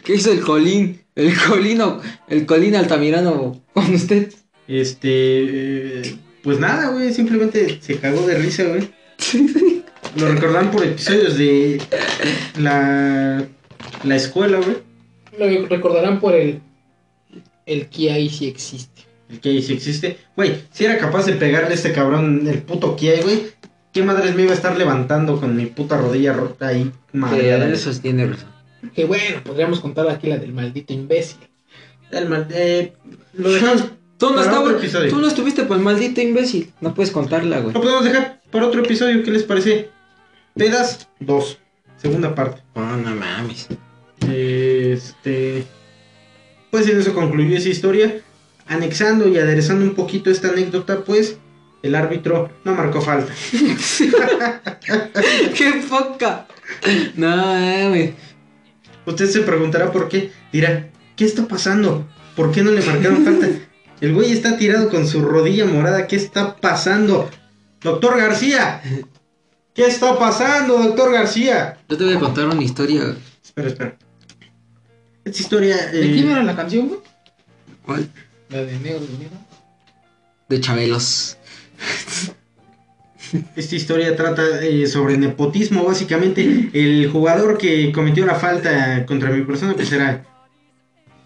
[0.03, 1.01] ¿Qué hizo el Colín?
[1.15, 4.33] El Colino, el Colín Altamirano con usted.
[4.67, 8.89] Este, eh, pues nada, güey, simplemente se cagó de risa, güey.
[10.17, 11.81] Lo recordaban por episodios de
[12.57, 13.47] la,
[14.03, 14.77] la escuela, güey.
[15.37, 16.61] Lo recordarán por el.
[17.65, 19.03] El que ahí sí existe.
[19.29, 20.17] El que ahí sí existe.
[20.35, 23.43] Güey, si era capaz de pegarle a este cabrón el puto Kiai, güey.
[23.95, 26.91] ¿Qué madres me iba a estar levantando con mi puta rodilla rota ahí?
[27.13, 27.69] Madreada.
[27.69, 28.49] Eh, eso tiene razón.
[28.93, 31.37] Que bueno, podríamos contar aquí la del maldito imbécil.
[32.11, 32.91] El mal- eh,
[33.35, 33.85] lo dejamos.
[34.17, 34.41] Tú no,
[35.09, 36.73] tú no estuviste por el maldito imbécil.
[36.81, 37.73] No puedes contarla, güey.
[37.73, 39.23] Lo podemos dejar para otro episodio.
[39.23, 39.89] ¿Qué les parece?
[40.55, 41.57] Pedas 2.
[41.95, 42.63] Segunda parte.
[42.75, 43.69] No, no mames.
[44.29, 45.63] Este.
[46.69, 48.19] Pues en eso concluyó esa historia.
[48.67, 51.37] Anexando y aderezando un poquito esta anécdota, pues
[51.85, 53.31] el árbitro no marcó falta.
[55.55, 56.47] ¡Qué poca!
[57.15, 58.15] No, güey.
[59.05, 60.31] Usted se preguntará por qué.
[60.51, 62.07] Dirá, ¿qué está pasando?
[62.35, 63.47] ¿Por qué no le marcaron falta?
[64.01, 66.07] El güey está tirado con su rodilla morada.
[66.07, 67.29] ¿Qué está pasando?
[67.81, 68.81] Doctor García.
[69.75, 71.77] ¿Qué está pasando, doctor García?
[71.87, 73.15] Yo te voy a contar una historia.
[73.43, 73.97] Espera, espera.
[75.23, 75.75] Esta historia...
[75.91, 76.99] ¿De eh, quién era la canción, güey?
[77.85, 78.09] ¿Cuál?
[78.49, 79.37] La de Negro de Negro.
[80.49, 81.37] De Chabelos.
[83.55, 86.69] Esta historia trata eh, sobre nepotismo, básicamente.
[86.73, 90.23] El jugador que cometió la falta contra mi persona, pues era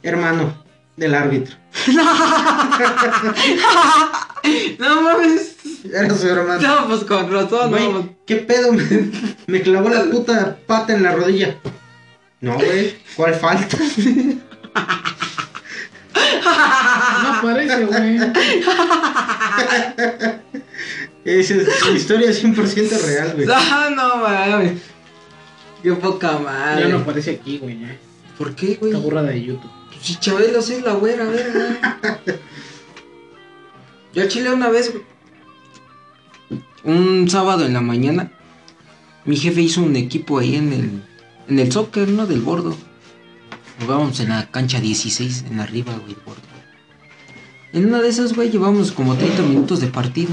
[0.02, 0.64] hermano
[0.96, 1.56] del árbitro.
[4.80, 5.56] no mames.
[5.94, 6.62] Era su hermano.
[6.62, 8.16] No, pues con razón, Güey, no.
[8.26, 8.72] ¿qué pedo?
[8.74, 8.84] Me,
[9.48, 11.58] me clavó la puta pata en la rodilla.
[12.42, 13.78] No, güey, ¿cuál falta?
[17.24, 18.18] No parece, güey.
[21.26, 23.48] Esa es historia 100% real, güey.
[23.52, 24.82] Ah, no mames.
[25.84, 26.84] Qué poca madre.
[26.84, 27.78] Ya no aparece aquí, güey.
[28.38, 28.92] ¿Por qué, güey?
[28.92, 29.72] Esta burrada de YouTube.
[29.88, 32.20] Pues Si Chabelo sí es la güera, verga.
[34.14, 35.04] Yo al chile una vez, güey,
[36.84, 38.32] un sábado en la mañana,
[39.26, 41.04] mi jefe hizo un equipo ahí en el,
[41.48, 42.26] en el soccer, ¿no?
[42.26, 42.76] Del bordo.
[43.80, 46.42] Jugábamos en la cancha 16, en arriba, güey, bordo.
[47.72, 50.32] En una de esas, güey, llevamos como 30 minutos de partido.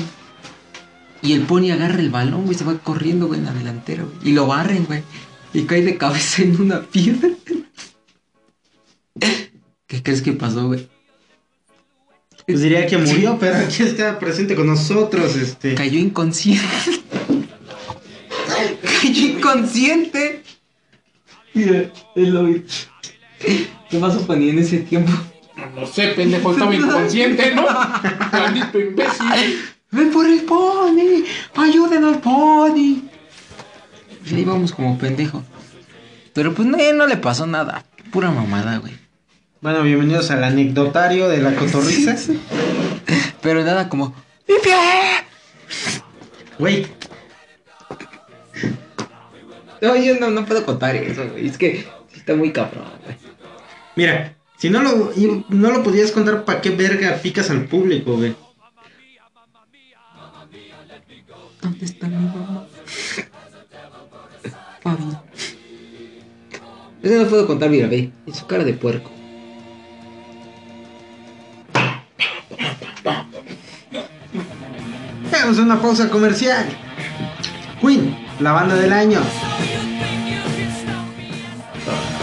[1.22, 4.16] Y el pony agarra el balón, güey, se va corriendo, güey, en la delantera, güey.
[4.28, 5.02] Y lo barren, güey.
[5.52, 7.30] Y cae de cabeza en una piedra.
[9.86, 10.88] ¿Qué crees que pasó, güey?
[12.46, 15.74] Pues diría que murió, pero aquí está presente con nosotros, este.
[15.74, 16.64] Cayó inconsciente.
[19.02, 20.42] Cayó inconsciente.
[21.54, 22.46] Mira, él lo.
[23.90, 25.12] ¿Qué pasó, Pani, en ese tiempo?
[25.74, 27.66] No sé, pendejo, estaba inconsciente, ¿no?
[28.32, 29.26] Maldito imbécil.
[29.90, 31.24] ¡Ven por el pony!
[31.54, 33.02] ¡Ayuden al pony!
[34.26, 35.44] Y ahí vamos como pendejo.
[36.32, 37.84] Pero pues no, no le pasó nada.
[38.10, 38.94] Pura mamada, güey.
[39.60, 42.16] Bueno, bienvenidos al anecdotario de la cotorriza.
[43.42, 44.14] Pero nada como...
[44.48, 44.74] ¡Mi pie!
[46.58, 46.86] Güey,
[49.80, 51.46] No, yo no, no puedo contar eso, güey.
[51.46, 53.16] Es que está muy cabrón, güey.
[53.96, 58.16] Mira, si no lo, y no lo podías contar, ¿para qué verga picas al público,
[58.16, 58.34] güey?
[61.60, 62.66] ¿Dónde está mi mamá?
[64.82, 65.16] Fabi.
[67.02, 68.10] Eso no puedo contar, mira, ve.
[68.26, 69.10] En su cara de puerco.
[75.32, 76.66] Vamos a una pausa comercial.
[77.80, 79.20] Queen, la banda del año.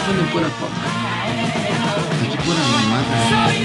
[0.07, 0.83] Ponen pura pa- Aquí pura mamada.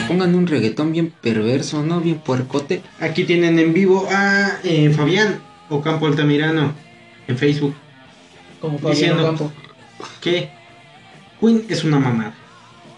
[0.08, 2.00] Pongan un reggaetón bien perverso, ¿no?
[2.00, 2.82] Bien puercote.
[3.00, 6.72] Aquí tienen en vivo a eh, Fabián Ocampo Altamirano
[7.26, 7.74] en Facebook.
[8.60, 9.22] Como Fabián Diciendo.
[9.22, 9.52] Ocampo.
[10.20, 10.50] que
[11.40, 12.34] Queen es una mamada.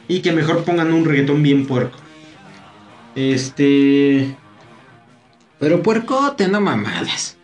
[0.09, 1.99] Y que mejor pongan un reggaetón bien puerco.
[3.15, 4.37] Este.
[5.59, 7.37] Pero puercote, no mamadas.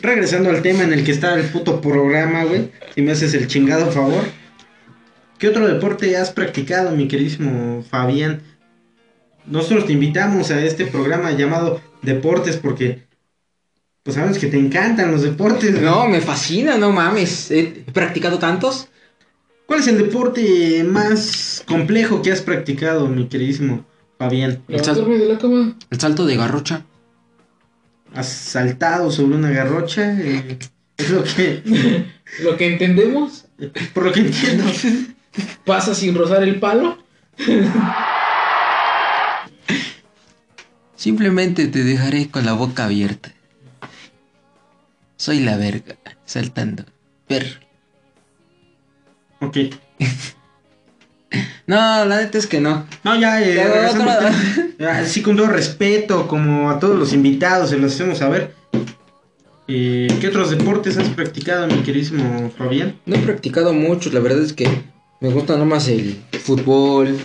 [0.00, 2.70] Regresando al tema en el que está el puto programa, güey.
[2.94, 4.24] Si me haces el chingado favor.
[5.42, 8.42] ¿Qué otro deporte has practicado, mi queridísimo Fabián?
[9.44, 13.08] Nosotros te invitamos a este programa llamado Deportes porque.
[14.04, 15.80] Pues sabes que te encantan los deportes.
[15.80, 17.50] No, me fascina, no mames.
[17.50, 18.86] He practicado tantos.
[19.66, 23.84] ¿Cuál es el deporte más complejo que has practicado, mi queridísimo
[24.18, 24.62] Fabián?
[24.68, 25.76] Levantarme de la cama.
[25.90, 26.86] El salto de garrocha.
[28.14, 30.08] ¿Has saltado sobre una garrocha?
[30.20, 30.56] Eh,
[30.98, 32.12] es lo que.
[32.42, 33.44] Lo que entendemos
[33.92, 34.64] Por lo que entiendo.
[35.64, 36.98] pasa sin rozar el palo.
[40.96, 43.32] Simplemente te dejaré con la boca abierta.
[45.16, 46.84] Soy la verga, saltando.
[47.26, 47.60] Perro.
[49.40, 49.56] Ok.
[51.64, 52.84] No, la neta es que no.
[53.04, 54.68] No, ya, eh, Ya, regresando otra- al tema.
[54.78, 58.52] Ya, Sí, con todo respeto, como a todos los invitados, se los hacemos saber.
[59.68, 63.00] Eh, ¿Qué otros deportes has practicado, mi queridísimo Fabián?
[63.06, 64.68] No he practicado mucho, la verdad es que
[65.22, 67.16] me gusta nomás el fútbol.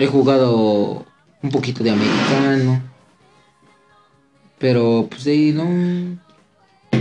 [0.00, 1.06] He jugado
[1.40, 2.82] un poquito de americano.
[4.58, 6.18] Pero pues de ahí no.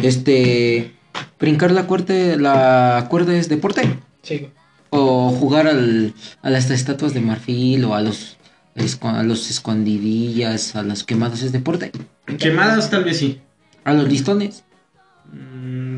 [0.04, 0.94] Este.
[1.40, 3.82] Brincar la cuerda, la cuerda es deporte.
[4.22, 4.50] Sí.
[4.92, 8.38] O jugar al, a las estatuas de marfil o a los,
[9.02, 11.92] a los escondidillas, a los quemados es deporte.
[12.38, 13.42] Quemadas, tal vez sí.
[13.84, 14.64] A los listones.
[15.32, 15.98] Mm,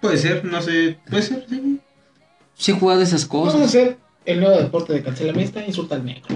[0.00, 0.98] puede ser, no sé.
[1.08, 1.80] Puede ser, sí.
[2.60, 3.68] Sí he jugado esas Vamos a cosas.
[3.68, 3.96] hacer
[4.26, 6.28] el nuevo deporte de cancelamista, insulta al negro.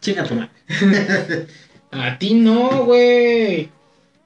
[0.00, 0.50] Chinga tu madre.
[1.92, 3.62] A ti no, güey.
[3.64, 3.70] Al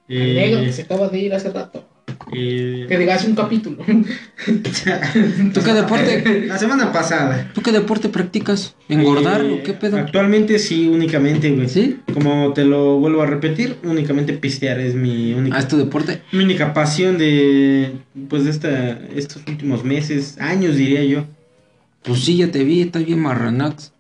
[0.09, 1.85] Eh, negro que se acaba de ir hace rato.
[2.33, 3.79] Eh, Que digas un capítulo.
[3.85, 6.46] ¿Tú qué deporte?
[6.46, 7.50] La semana pasada.
[7.55, 8.74] ¿Tú qué deporte practicas?
[8.88, 9.98] ¿Engordar Eh, o qué pedo?
[9.98, 11.68] Actualmente sí, únicamente, güey.
[11.68, 11.98] ¿Sí?
[12.12, 16.22] Como te lo vuelvo a repetir, únicamente pistear es mi única, ¿Ah, es tu deporte?
[16.33, 17.92] mi única pasión de,
[18.29, 21.24] pues, de esta, estos últimos meses, años diría yo.
[22.03, 23.92] Pues sí, ya te vi, estás bien marranax.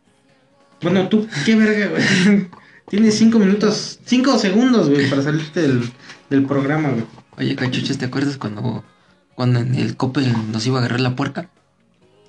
[0.82, 2.46] Bueno, tú, qué verga, güey.
[2.90, 5.80] Tienes cinco minutos, cinco segundos, güey, para salirte del,
[6.28, 7.04] del programa, güey.
[7.38, 8.84] Oye, cachuchas, ¿te acuerdas cuando,
[9.34, 11.50] cuando en el Coppel nos iba a agarrar la puerca?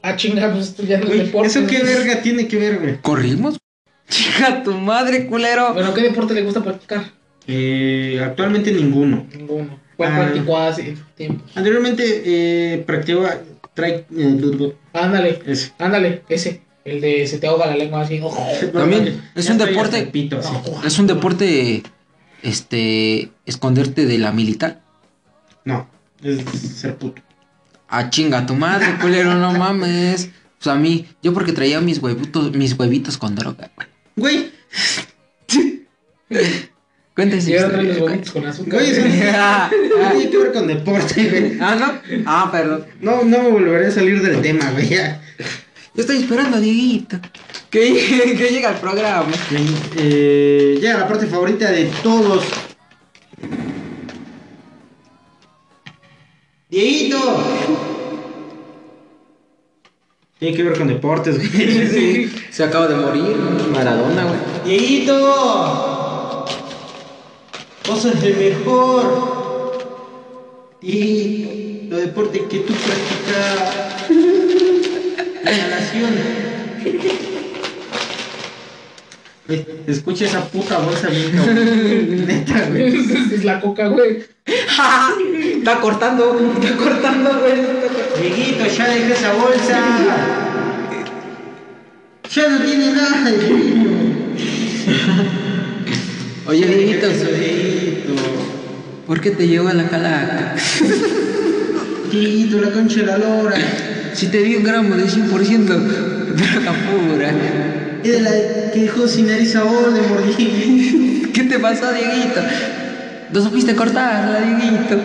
[0.02, 1.48] Ah, chinga, pues esto ya no es Güey, deporte.
[1.48, 3.02] ¿Eso qué verga tiene que ver, güey?
[3.02, 3.58] ¿Corrimos?
[4.10, 5.74] Chica, tu madre, culero.
[5.74, 7.12] Bueno, ¿qué deporte le gusta practicar?
[7.48, 9.26] Eh, actualmente ninguno.
[9.36, 9.80] Ninguno.
[9.98, 10.18] ¿Cuál Ah.
[10.24, 11.44] practicó hace tiempo?
[11.56, 13.36] Anteriormente eh, practicaba,
[13.74, 14.06] Trae.
[14.15, 15.72] eh, Ándale, ese.
[15.80, 16.62] ándale, ese.
[16.84, 18.22] El de se te ahoga la lengua así.
[18.74, 20.39] También es Ya un deporte- pito.
[20.86, 21.82] Es un deporte,
[22.44, 24.82] este, esconderte de la militar.
[25.65, 25.89] No,
[26.23, 26.41] es
[26.80, 27.21] ser puto.
[27.89, 30.30] Ah, chinga tu madre, culero, no mames.
[30.58, 33.88] Pues a mí, yo porque traía mis huevitos, mis huevitos con droga, güey.
[34.15, 34.51] Güey,
[37.15, 38.73] Cuenta esa Y ahora traen los huevitos con azúcar.
[38.73, 38.91] güey,
[39.34, 41.58] Ah, no tiene que ver con deporte, güey.
[41.62, 42.21] ah, ¿no?
[42.25, 42.86] Ah, perdón.
[42.99, 44.89] No, no me volveré a salir del tema, güey.
[44.89, 45.21] ya.
[45.93, 47.17] Yo estoy esperando a Dieguito.
[47.69, 49.32] Que, que llegue al programa.
[49.97, 52.43] Eh, llega la parte favorita de todos.
[56.75, 57.17] Dieguito.
[60.38, 61.88] Tiene que ver con deportes, güey.
[61.89, 63.38] Sí, se acaba de morir
[63.71, 64.39] Maradona, güey.
[64.65, 66.45] Dieguito.
[67.88, 69.05] Vos sos el mejor.
[70.81, 74.09] Y los deportes que tú practicas.
[75.43, 76.13] Inhalación.
[76.83, 77.35] Güey,
[79.86, 82.25] Escucha esa puta bolsa bien cabrón.
[82.27, 82.95] Neta, güey.
[83.34, 84.23] es la coca, güey.
[84.45, 87.53] Está cortando, está cortando, güey.
[88.21, 89.79] Dieguito, ya deja esa bolsa.
[92.31, 93.89] Ya no tiene nada, Dieguito.
[96.49, 98.13] Oye, Dieguito, Dieguito.
[99.08, 100.55] ¿por qué te llevo a la calaca?
[102.12, 103.58] Dieguito, la concha de la lora.
[104.13, 105.65] Si te di un gramo de 100%
[106.36, 107.85] droga pura.
[108.06, 109.56] De la que dejó sin nariz
[110.38, 111.32] Dieguito.
[111.34, 112.39] ¿Qué te pasó, Dieguito?
[113.34, 114.96] No supiste cortarla, Dieguito.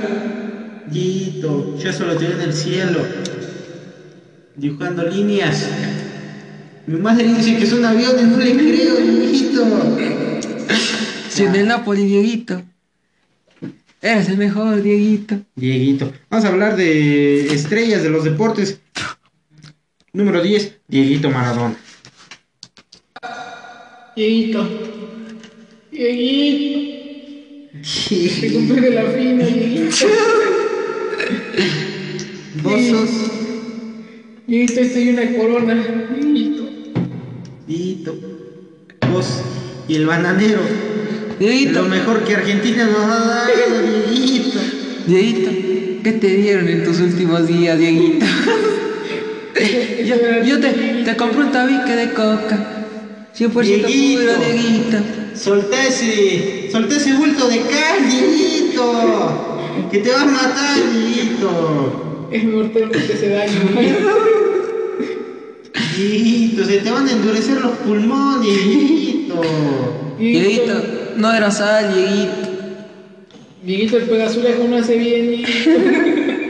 [0.86, 3.00] Dieguito, ya solo te veo en el cielo.
[4.54, 5.66] Dibujando líneas.
[6.86, 9.64] Mi madre dice que son aviones, no le creo, Dieguito.
[11.30, 12.60] Si en el Napoli, Dieguito.
[14.02, 15.38] Eres el mejor, Dieguito.
[15.54, 16.12] Dieguito.
[16.28, 18.78] Vamos a hablar de estrellas de los deportes.
[20.12, 21.76] Número 10, Dieguito Maradona.
[24.20, 24.68] Dieguito.
[25.90, 27.70] Dieguito.
[28.40, 30.06] Te compré de la fina, Dieguito.
[32.62, 33.10] Vos sos
[34.46, 35.74] Dieguito, estoy una corona.
[36.20, 36.68] Dieguito.
[37.66, 38.14] Dieguito.
[39.10, 39.42] Vos
[39.88, 40.60] y el bananero.
[41.38, 43.48] Dieguito, Lo mejor que Argentina nos ha dado,
[44.10, 44.58] Dieguito.
[45.06, 45.50] Dieguito,
[46.04, 48.26] ¿qué te dieron en tus últimos días, Dieguito?
[50.06, 50.68] yo yo te,
[51.06, 52.79] te compré un tabique de coca.
[53.36, 54.20] 100% Dieguito.
[54.20, 54.96] puro, Dieguito.
[55.34, 59.56] Soltá ese, soltá ese bulto de cal, Dieguito.
[59.90, 62.28] Que te vas a matar, Dieguito.
[62.32, 63.60] Es mortal que te hace daño.
[65.96, 69.40] Dieguito, se te van a endurecer los pulmones, Dieguito.
[70.18, 70.82] Dieguito,
[71.16, 72.50] no era sal, Dieguito.
[73.62, 75.70] Dieguito, el pegazulejo no hace bien, Dieguito.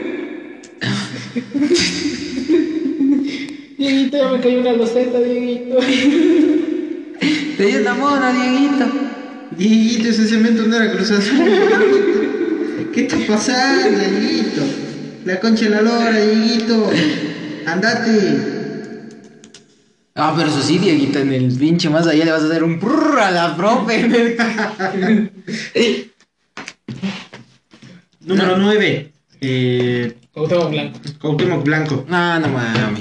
[3.77, 5.77] Dieguito, ya me cayó una loseta, Dieguito.
[7.61, 8.85] Te dio una mona, Dieguito.
[9.51, 12.89] Dieguito, ese cemento no era Cruz Azul.
[12.91, 14.63] ¿Qué está pasando, Dieguito?
[15.25, 16.89] La concha de la lora, Dieguito.
[17.67, 19.09] Andate.
[20.15, 22.79] Ah, pero eso sí, Dieguito, en el pinche más allá le vas a hacer un
[22.79, 24.35] prrr a la profe.
[28.21, 29.13] Número 9.
[29.39, 30.99] Eh, Cuauhtémoc Blanco.
[31.19, 32.05] Cuauhtémoc Blanco.
[32.09, 32.99] no, no mames.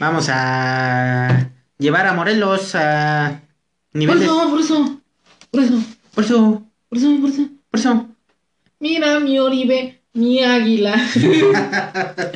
[0.00, 3.40] Vamos a llevar a Morelos a
[3.92, 4.22] Por niveles.
[4.24, 5.00] eso, por eso.
[5.50, 5.82] Por eso.
[6.14, 7.48] Por eso, Por eso, por eso.
[7.70, 8.08] por eso.
[8.80, 10.94] Mira mi Oribe, mi águila.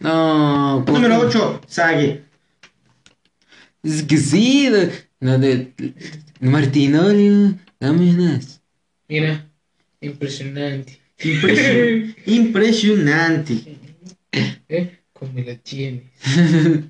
[0.00, 1.60] No, pues, Número 8.
[1.66, 2.22] Sague.
[3.82, 5.72] Es que sí, de, no, de,
[6.40, 8.60] Martinorio, dame unas.
[9.08, 9.46] Mira,
[10.00, 10.98] impresionante.
[11.18, 13.76] Impresio- impresionante.
[14.68, 14.98] ¿Eh?
[15.12, 16.04] Como la tienes.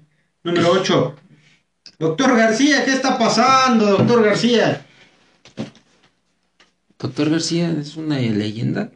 [0.44, 1.16] Número 8.
[1.98, 4.86] Doctor García, ¿qué está pasando, doctor García?
[6.98, 8.92] Doctor García es una leyenda.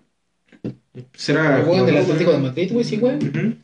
[1.15, 1.61] Será.
[1.61, 3.17] El weón del Atlético de Madrid, güey, sí, güey.
[3.17, 3.55] Ujú.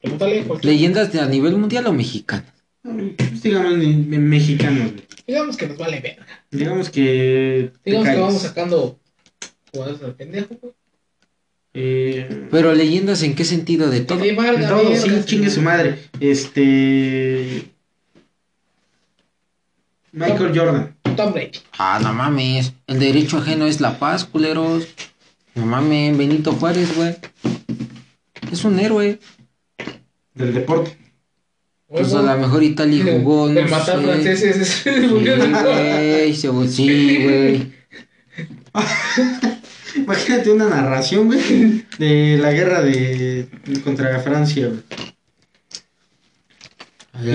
[0.00, 0.42] Pregúntale.
[0.44, 2.44] cualquier- ¿Leyendas de a nivel mundial o mexicano?
[2.82, 4.92] Pues digamos mexicanos.
[4.92, 5.04] güey.
[5.26, 6.26] Digamos que nos vale verga.
[6.50, 7.72] Digamos que.
[7.84, 8.98] Digamos que vamos sacando
[9.72, 10.74] jugadas al pendejo, güey.
[11.76, 14.20] Eh, Pero leyendas en qué sentido de todo.
[14.36, 15.98] valga todo, sí, chingue su madre.
[16.20, 17.70] Este.
[20.14, 20.96] Michael Jordan.
[21.16, 21.58] Tom Brady.
[21.78, 22.72] Ah, no mames.
[22.86, 24.86] El derecho ajeno es la paz, culeros.
[25.54, 27.16] No mames, Benito Juárez, güey.
[28.50, 29.18] Es un héroe.
[30.34, 30.96] Del deporte.
[31.88, 34.04] Pues a lo mejor Italia jugó, no El matar sé.
[34.04, 37.72] franceses es Sí, güey, sí, güey.
[39.96, 43.48] Imagínate una narración, güey, de la guerra de
[43.84, 44.82] contra Francia, güey.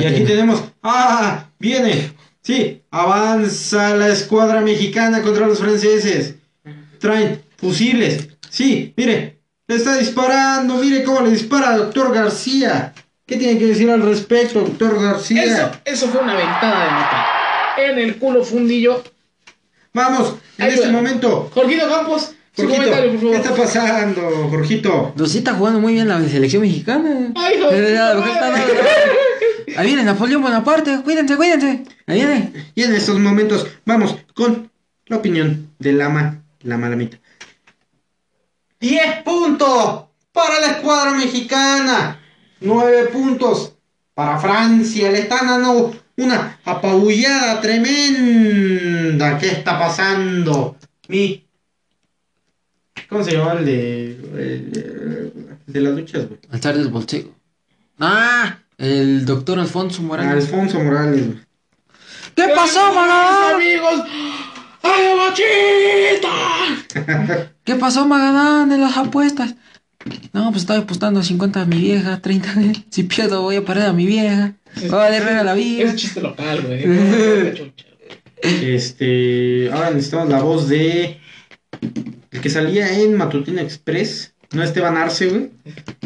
[0.02, 1.46] Y aquí tenemos, ¡ah!
[1.58, 2.12] Viene,
[2.50, 6.34] sí, avanza la escuadra mexicana contra los franceses.
[6.98, 9.38] Traen fusiles, sí, mire,
[9.68, 12.94] le está disparando, mire cómo le dispara al doctor García.
[13.28, 15.44] ¿Qué tiene que decir al respecto, doctor García?
[15.44, 17.26] Eso, eso fue una ventada de mata.
[17.78, 19.04] En el culo fundillo.
[19.94, 21.52] Vamos, en Ahí este momento.
[21.54, 23.66] Jorgito Campos, su Jorgito, comentario, por ¿qué está favor.
[23.66, 25.14] pasando, Jorgito?
[25.16, 27.32] Nos está jugando muy bien la selección mexicana.
[27.36, 27.70] Ay, hijo
[29.72, 31.84] de Ahí viene Napoleón Bonaparte, cuídense, cuídense.
[32.08, 32.72] Ahí viene.
[32.76, 34.70] Y en estos momentos vamos con
[35.08, 37.20] la opinión del ama, la malamita.
[38.80, 42.20] 10 puntos para la escuadra mexicana.
[42.62, 43.74] 9 puntos
[44.14, 45.12] para Francia.
[45.12, 49.38] Le están dando una apabullada tremenda.
[49.38, 50.78] ¿Qué está pasando?
[51.08, 51.46] Mi...
[53.10, 54.12] ¿Cómo se llama el de...
[54.12, 55.32] el de,
[55.66, 56.40] de las luchas, güey?
[56.52, 56.92] Alzar del.
[58.00, 60.46] Ah, el doctor Alfonso Morales.
[60.46, 61.26] Alfonso Morales.
[62.34, 63.56] ¿Qué pasó, Magadán?
[63.56, 64.02] amigos!
[64.82, 66.30] ¡Ay, machita!
[67.64, 69.56] ¿Qué pasó, Magadán, en las apuestas?
[70.32, 72.54] No, pues estaba apostando 50 a mi vieja, 30.
[72.90, 74.54] Si pierdo, voy a parar a mi vieja.
[74.78, 75.84] Voy a valer verga la vida.
[75.84, 77.74] Es chiste local, güey.
[78.42, 81.20] Este, ahora necesitamos la voz de
[82.32, 85.52] el que salía en Matutina Express, no Esteban Arce, güey.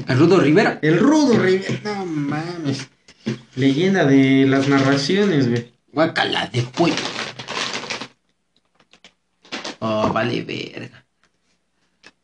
[0.07, 0.79] El Rudo Rivera.
[0.81, 2.87] El rudo Rivera, no mames.
[3.55, 5.71] Leyenda de las narraciones, güey.
[5.91, 6.95] Guacala de pollo.
[9.79, 11.05] Oh, vale verga.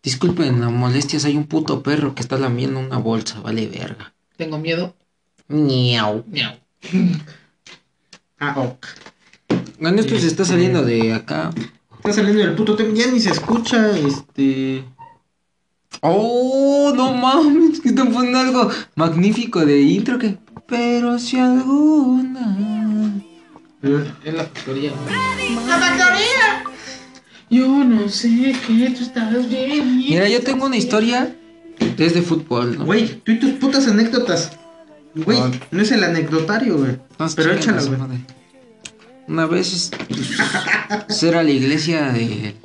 [0.02, 4.14] Disculpen las molestias, hay un puto perro que está lamiendo una bolsa, vale verga.
[4.38, 4.96] Tengo miedo.
[5.48, 6.24] Miau.
[6.28, 6.56] Miau.
[8.42, 8.88] Ah, ok.
[9.82, 11.50] Bueno, esto se está saliendo de acá.
[11.98, 14.86] Está saliendo del puto tema, ya ni se escucha, este.
[16.02, 20.38] Oh, no mames, que están poniendo algo magnífico de intro que...
[20.68, 23.22] Pero si alguna...
[23.82, 24.92] Es la factoría.
[25.68, 26.64] ¡La factoría!
[27.50, 29.98] Yo no sé qué tú estás bien.
[29.98, 31.36] Mira, yo tengo una historia
[31.98, 32.86] desde fútbol, ¿no?
[32.86, 34.52] Güey, tú y tus putas anécdotas.
[35.16, 35.50] Güey, Ah.
[35.72, 36.92] no es el anecdotario, güey.
[37.18, 38.00] No, Pero chinga échala, su güey.
[38.00, 38.20] madre.
[39.28, 39.92] Una vez es-
[41.08, 42.56] pues, era la iglesia de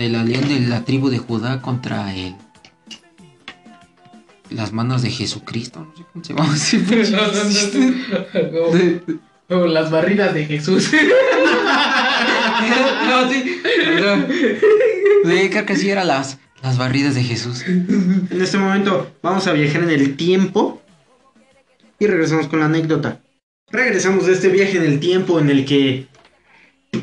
[0.00, 2.34] de la león de la tribu de Judá contra el
[4.48, 7.04] las manos de Jesucristo, no sé cómo se llama
[8.50, 10.90] No, no, no, las barridas de Jesús.
[13.08, 13.30] no,
[15.30, 17.62] Sí, creo que sí era las, las barridas de Jesús.
[17.66, 20.80] En este momento vamos a viajar en el tiempo
[21.98, 23.20] y regresamos con la anécdota.
[23.70, 26.08] Regresamos de este viaje en el tiempo en el que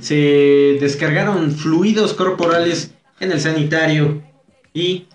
[0.02, 4.22] se descargaron fluidos corporales en el sanitario
[4.74, 5.08] y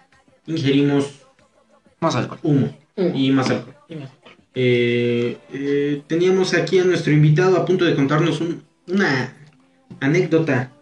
[0.46, 1.06] ingerimos
[2.00, 2.38] Más alcohol.
[2.42, 2.76] humo
[3.14, 3.74] y más alcohol.
[3.88, 4.10] Y más.
[4.54, 9.34] Eh, eh, teníamos aquí a nuestro invitado a punto de contarnos un- una
[10.00, 10.72] anécdota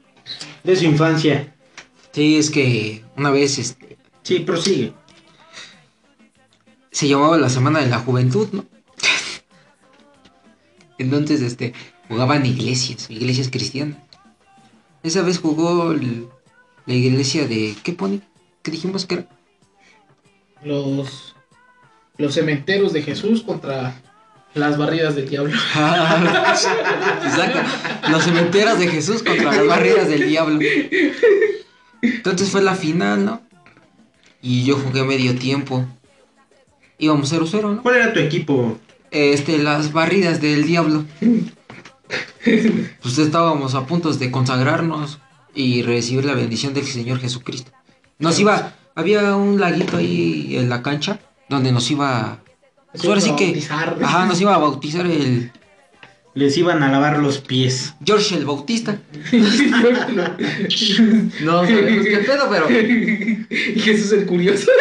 [0.65, 1.55] de su infancia.
[2.13, 4.93] Sí, es que una vez este, Sí, prosigue.
[6.91, 8.65] se llamaba la Semana de la Juventud, ¿no?
[10.99, 11.73] Entonces, este,
[12.11, 13.97] jugaban iglesias, iglesias cristianas.
[15.03, 16.27] Esa vez jugó el-
[16.85, 17.75] la iglesia de...
[17.83, 18.21] ¿Qué pone?
[18.63, 19.27] ¿Qué dijimos que era?
[20.63, 21.35] Los,
[22.19, 23.95] los cementeros de Jesús contra
[24.55, 25.55] las barridas del diablo.
[27.25, 27.61] Exacto.
[28.11, 30.59] Los cementeros de Jesús contra las barreras del diablo.
[32.03, 33.41] Entonces fue la final, ¿no?
[34.43, 35.87] Y yo jugué medio tiempo.
[36.99, 37.83] Íbamos 0-0, ¿no?
[37.83, 38.79] ¿Cuál era tu equipo?
[39.11, 41.05] Este, las barridas del diablo.
[43.03, 45.19] Pues estábamos a punto de consagrarnos
[45.55, 47.71] y recibir la bendición del Señor Jesucristo.
[48.19, 52.39] Nos iba, había un laguito ahí en la cancha donde nos iba.
[52.93, 53.47] Pues ahora sí que.
[53.47, 53.99] Bautizar.
[54.03, 55.53] Ajá, nos iba a bautizar el
[56.35, 57.95] Les iban a lavar los pies.
[58.05, 58.99] George el Bautista.
[61.41, 62.71] No sabemos qué pedo, pero.
[62.71, 64.71] y Jesús el curioso.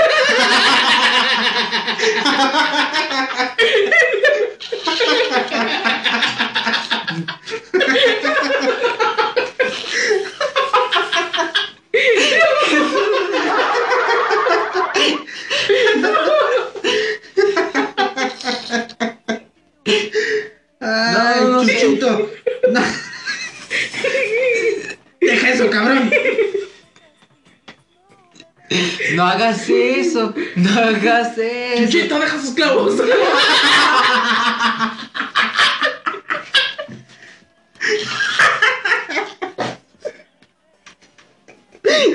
[20.82, 21.68] ¡Ay, No, no, no.
[21.68, 22.32] Chuchito!
[22.72, 22.82] No.
[25.22, 26.12] ¡Deja eso, cabrón!
[29.16, 30.34] No hagas eso.
[30.56, 31.84] No hagas eso.
[31.86, 32.96] Chuchito, deja sus clavos.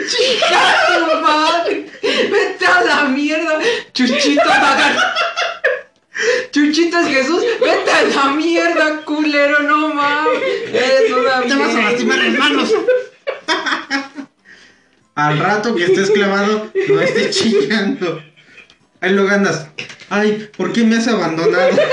[0.09, 1.91] ¡Chica tu madre!
[2.03, 3.59] ¡Vete a la mierda!
[3.93, 4.43] ¡Chuchito!
[6.53, 7.43] ¡Chuchito es Jesús!
[7.61, 9.61] ¡Vete a la mierda, culero!
[9.61, 10.43] ¡No mames!
[10.68, 12.74] Eres una Te vas a lastimar las manos.
[15.14, 16.11] Al rato que estés
[17.31, 18.22] estés chillando.
[19.01, 19.66] Ahí luego andas.
[20.11, 21.77] Ay, ¿por qué me has abandonado?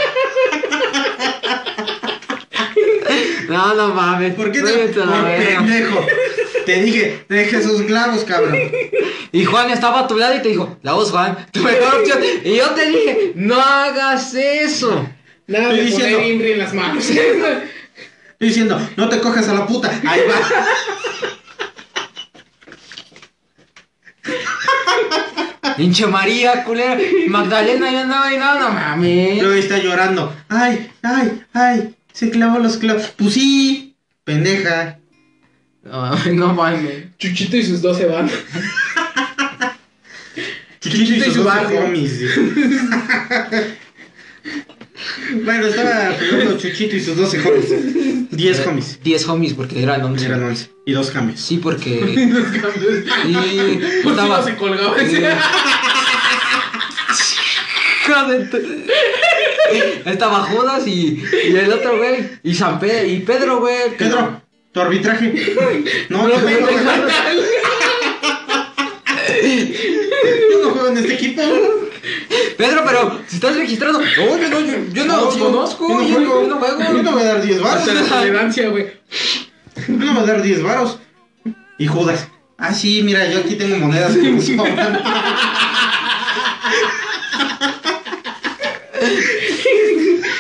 [3.50, 4.34] No, no mames.
[4.36, 4.72] ¿Por qué te.?
[4.72, 6.06] Por pendejo.
[6.66, 8.56] Te dije, deje sus clavos, cabrón.
[9.34, 12.20] Y Juan estaba a tu lado y te dijo, la voz Juan, tu mejor opción.
[12.44, 15.08] Y yo te dije, no hagas eso.
[15.48, 17.10] Nada Estoy de diciendo- poner Inri en las manos.
[17.10, 17.28] Estoy
[18.40, 19.90] diciendo, no te cojas a la puta.
[20.06, 20.66] Ahí va.
[25.78, 26.98] Pinche María, culera.
[27.28, 29.42] Magdalena ya andaba y no, no mames.
[29.42, 30.36] Luego está llorando.
[30.50, 31.96] Ay, ay, ay.
[32.14, 33.14] Se clavó los clavos.
[33.18, 35.00] Pues sí, pendeja.
[35.84, 37.18] No mames, no mames.
[37.18, 38.30] Chuchito y sus 12 van.
[40.80, 41.82] Chiquito y y sus su doce barrio.
[41.86, 42.20] homies.
[45.44, 48.30] bueno, estaba jugando Chuchito y sus 12 homies.
[48.32, 49.00] 10 homies.
[49.04, 50.26] 10 homies porque eran 11.
[50.26, 50.70] Eran 11.
[50.86, 51.40] Y dos cambios.
[51.40, 52.00] Sí, porque.
[52.32, 53.04] Los cambios.
[53.28, 53.34] Y.
[54.04, 54.96] Por si estaba- no se colgaba
[60.06, 62.30] Estaba Judas y, y el otro güey.
[62.44, 63.08] Y San Pedro.
[63.08, 63.96] Y Pedro, güey.
[63.98, 64.42] Pedro,
[64.72, 65.56] tu arbitraje.
[66.10, 66.40] No, No, no,
[70.52, 71.42] yo no juego en este equipo.
[72.58, 74.00] Pedro, pero si estás registrado.
[74.00, 74.06] No,
[74.38, 75.88] yo no, yo, yo no No, los conozco.
[75.88, 76.42] yo no Yo juego.
[76.42, 77.04] yo no Yo juego.
[77.04, 77.80] no voy a dar 10 varos.
[77.80, 78.04] Hasta la
[78.70, 78.88] güey.
[79.88, 81.00] Yo no voy a dar 10 varos.
[81.78, 82.28] Y Judas.
[82.58, 85.02] Ah, sí, mira, yo aquí tengo monedas que me sobran.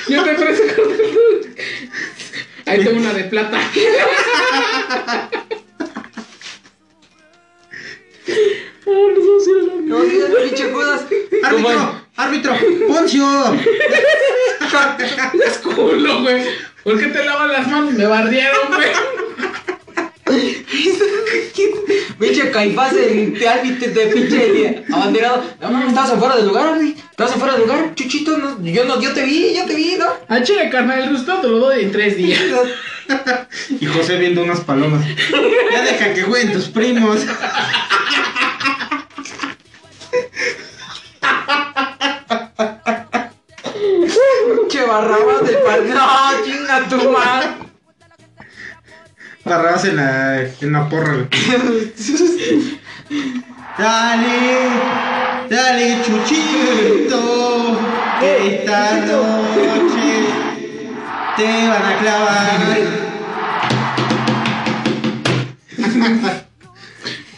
[0.10, 0.64] Yo te presto
[2.66, 3.60] Ahí tengo una de plata.
[8.86, 11.06] No digas pinche Judas.
[11.44, 12.54] Árbitro, árbitro,
[12.88, 13.26] Poncio.
[15.46, 16.44] Es culo, güey.
[16.84, 17.94] ¿Por qué te lavas las manos?
[17.94, 18.90] Me bardieron, güey.
[22.20, 25.44] Pinche caifás de, de árbitro de pinche abanderado.
[25.60, 26.96] No mames, estabas afuera del lugar, güey.
[27.10, 27.96] Estabas afuera del lugar.
[27.96, 30.06] Chuchito, no, yo no, yo te vi, yo te vi, ¿no?
[30.28, 32.42] Al chile, carnal, el gusto te lo doy en tres días.
[33.70, 35.04] Y José viendo unas palomas.
[35.72, 37.20] Ya deja que jueguen tus primos.
[44.56, 45.96] Pinche barrabás del partido.
[45.96, 47.71] No, chinga tu madre.
[49.44, 51.28] Barrabás en la, en la porra.
[53.78, 54.70] Dale,
[55.50, 57.80] dale, chuchito.
[58.20, 60.26] Que esta noche
[61.38, 63.02] te van a clavar.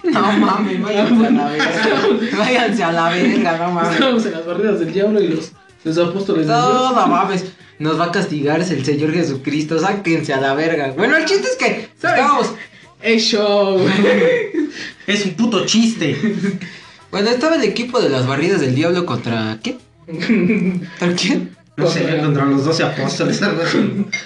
[0.03, 2.37] No mames, váyanse a la verga.
[2.37, 3.93] Váyanse a la verga, no mames.
[3.93, 5.53] Estábamos en las barreras del diablo y los,
[5.85, 6.45] los apóstoles.
[6.47, 7.45] No, no mames.
[7.79, 9.79] Nos va a castigar el Señor Jesucristo.
[9.79, 10.93] Sáquense a la verga.
[10.95, 12.19] Bueno, el chiste es que ¿Sabes?
[12.19, 12.53] estábamos.
[13.01, 13.93] Es show, güey.
[15.07, 16.17] Es un puto chiste.
[17.11, 19.59] Bueno, estaba el equipo de las barridas del diablo contra.
[19.61, 19.77] ¿Qué?
[20.07, 21.55] ¿Contra quién?
[21.75, 23.41] No sé, contra los 12 apóstoles.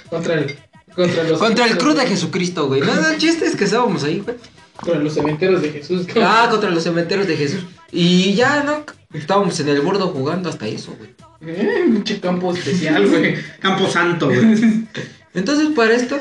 [0.09, 0.55] Contra el.
[0.95, 1.39] Contra los.
[1.39, 2.81] Contra el cruz de Jesucristo, güey.
[2.81, 4.37] No, no, el chiste es que estábamos ahí, güey.
[4.75, 6.05] Contra los cementeros de Jesús.
[6.21, 7.65] Ah, contra los cementerios de Jesús.
[7.91, 8.85] Y ya, ¿no?
[9.17, 11.09] Estábamos en el bordo jugando hasta eso, güey.
[11.41, 13.35] Eh, pinche campo especial, güey.
[13.59, 14.39] Campo Santo, güey.
[15.33, 16.19] Entonces, para esto.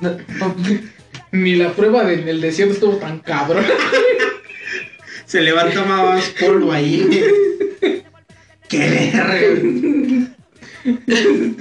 [0.00, 0.56] No, no,
[1.32, 3.64] Ni la prueba del el desierto estuvo tan cabrón.
[5.24, 7.24] Se levanta más polvo ahí.
[8.68, 10.34] Qué verga.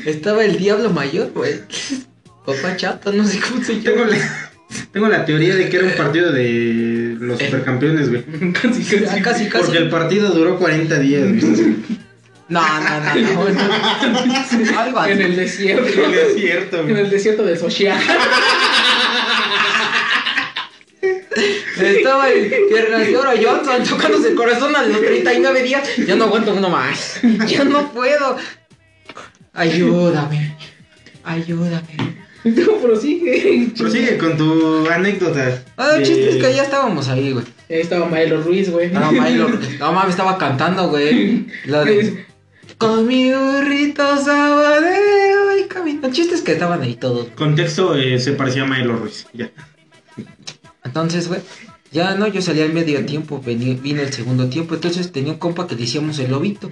[0.05, 1.61] Estaba el diablo mayor, güey.
[2.45, 4.07] Papá chato, no sé cómo se llama.
[4.91, 8.23] Tengo la teoría de que era un partido de los supercampeones, güey.
[8.53, 9.05] casi, casi.
[9.09, 9.63] Ah, casi, casi.
[9.65, 11.75] Porque el partido duró 40 días, güey.
[12.47, 14.79] No, no, no, no.
[14.79, 15.11] Algo así.
[15.11, 15.87] En el desierto.
[15.87, 17.01] Es cierto, En güey.
[17.01, 17.97] el desierto de Sochia.
[21.77, 25.89] Estaba el Ernesto Johnson tocándose el corazón a los 39 días.
[26.07, 27.19] Ya no aguanto uno más.
[27.47, 28.37] Ya no puedo.
[29.53, 30.55] Ayúdame.
[31.23, 32.24] Ayúdame.
[32.55, 33.69] No, prosigue.
[33.75, 35.63] Prosigue con tu anécdota.
[35.77, 37.43] Ah, el de- chiste es que ya estábamos ahí, güey.
[37.69, 38.91] Ahí estaba Maelo Ruiz, güey.
[38.91, 41.47] No, Milo, no mames, estaba cantando, güey.
[41.65, 42.23] La de.
[42.77, 46.05] Con mi burrito sabanero y camino.
[46.07, 47.29] El chiste es que estaban ahí todos.
[47.35, 49.25] Contexto, eh, se parecía a Maelo Ruiz.
[49.33, 49.49] Ya.
[50.83, 51.41] Entonces, güey,
[51.91, 55.39] ya no, yo salí al medio tiempo, vení- vino el segundo tiempo, entonces tenía un
[55.39, 56.71] compa que le decíamos el lobito.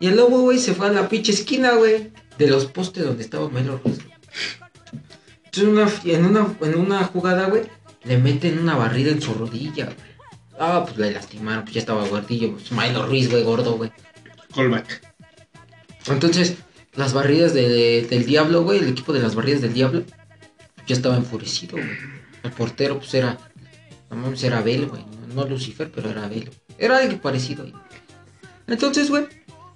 [0.00, 3.22] Y el lobo, güey, se fue a la pinche esquina, güey, de los postes donde
[3.22, 3.98] estaba Melo Ruiz.
[5.60, 7.62] Entonces, una- en, una, en una jugada, güey,
[8.04, 9.96] le meten una barrida en su rodilla, güey.
[10.58, 13.92] Ah, pues le lastimaron, pues ya estaba gordillo, pues Milo Ruiz, güey, gordo, güey.
[14.54, 15.02] Callback.
[16.06, 16.56] Entonces,
[16.94, 20.04] las barridas de- del diablo, güey, el equipo de las barridas del diablo,
[20.86, 21.88] ya estaba enfurecido, güey.
[22.42, 23.38] El portero, pues era,
[24.10, 25.04] no mames, era Abel, güey.
[25.28, 26.50] No, no Lucifer, pero era Abel.
[26.78, 27.74] Era alguien parecido, güey.
[28.66, 29.26] Entonces, güey,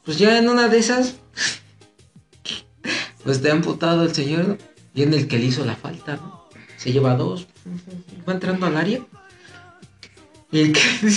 [0.04, 1.16] pues ya en una de esas,
[3.24, 4.58] pues está amputado el señor, ¿no?
[4.94, 6.48] Y en el que le hizo la falta, ¿no?
[6.76, 7.46] Se lleva dos,
[8.28, 9.00] va entrando al área.
[10.50, 10.80] Y el que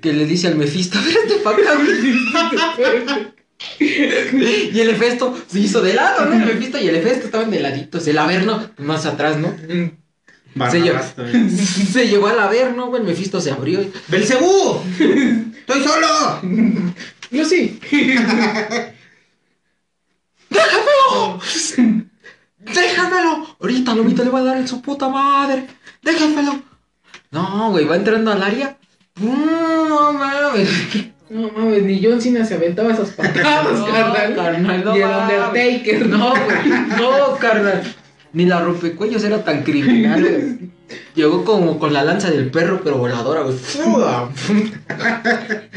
[0.00, 3.32] que le dice al Mefisto, vete para acá, güey".
[3.80, 6.34] Y el Hefesto se hizo de lado, ¿no?
[6.34, 8.06] El Mefisto y el Hefesto estaban de laditos.
[8.06, 9.54] El Averno, más atrás, ¿no?
[10.72, 10.98] Se llevó,
[11.92, 13.02] se llevó al Averno, güey.
[13.02, 13.80] El Mefisto se abrió.
[13.82, 14.80] y- ¡Belcebú!
[14.98, 16.40] ¡Estoy solo!
[17.30, 17.78] No, sí.
[20.58, 21.40] ¡Déjamelo!
[22.58, 23.46] ¡Déjamelo!
[23.60, 25.66] Ahorita Lobito le va a dar en su puta madre.
[26.02, 26.60] ¡Déjamelo!
[27.30, 28.76] No, güey, va entrando al área.
[29.20, 30.68] No mames.
[31.30, 34.34] No mames, ni John Cena se aventaba esas patadas, No, carnal.
[34.34, 35.08] carnal, no y el.
[35.10, 36.70] Undertaker, No, güey.
[36.98, 37.82] No, carnal.
[38.32, 40.70] Ni la rompecuellos era tan criminal, güey.
[41.14, 43.56] Llegó como con la lanza del perro, pero voladora, güey.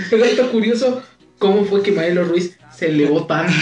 [0.10, 1.02] Pero está curioso
[1.38, 3.54] cómo fue que Maelo Ruiz se elevó tanto.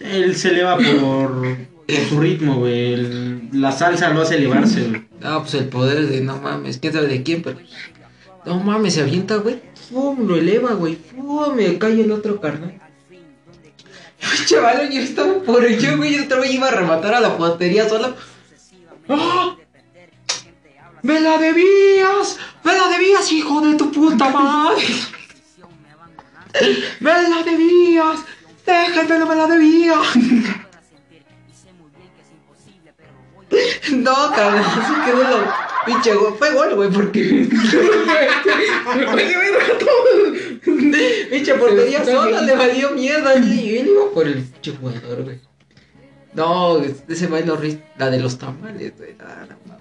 [0.00, 2.94] Él se eleva por, por su ritmo, güey.
[2.94, 5.02] El- La salsa lo hace elevarse, güey.
[5.22, 7.58] Ah, pues el poder de no mames, quién sabe de quién, pero.
[8.46, 9.60] No mames, se avienta, güey.
[9.90, 10.26] ¡Fum!
[10.26, 10.96] Lo eleva, güey.
[10.96, 11.54] ¡Fum!
[11.54, 12.80] Me cae el otro carnal.
[14.46, 16.14] Chaval, yo estaba por ello, güey.
[16.16, 18.14] Yo otro iba a rematar a la portería solo.
[19.08, 19.56] ¡Ah!
[21.02, 22.38] ¡Me la debías!
[22.62, 24.82] ¡Me la debías, hijo de tu puta madre!
[27.00, 28.20] ¡Me la debías!
[28.70, 29.94] ¡Déjamelo, me la debía!
[33.92, 36.34] No, cabrón, así quedó la pinche gol.
[36.38, 37.48] Fue gol, güey, porque.
[41.30, 43.36] pinche portería sola le valió mierda.
[43.38, 45.40] Y él iba por el pinche jugador, güey.
[46.32, 47.58] No, ese bailo
[47.98, 49.16] la de los tamales, güey.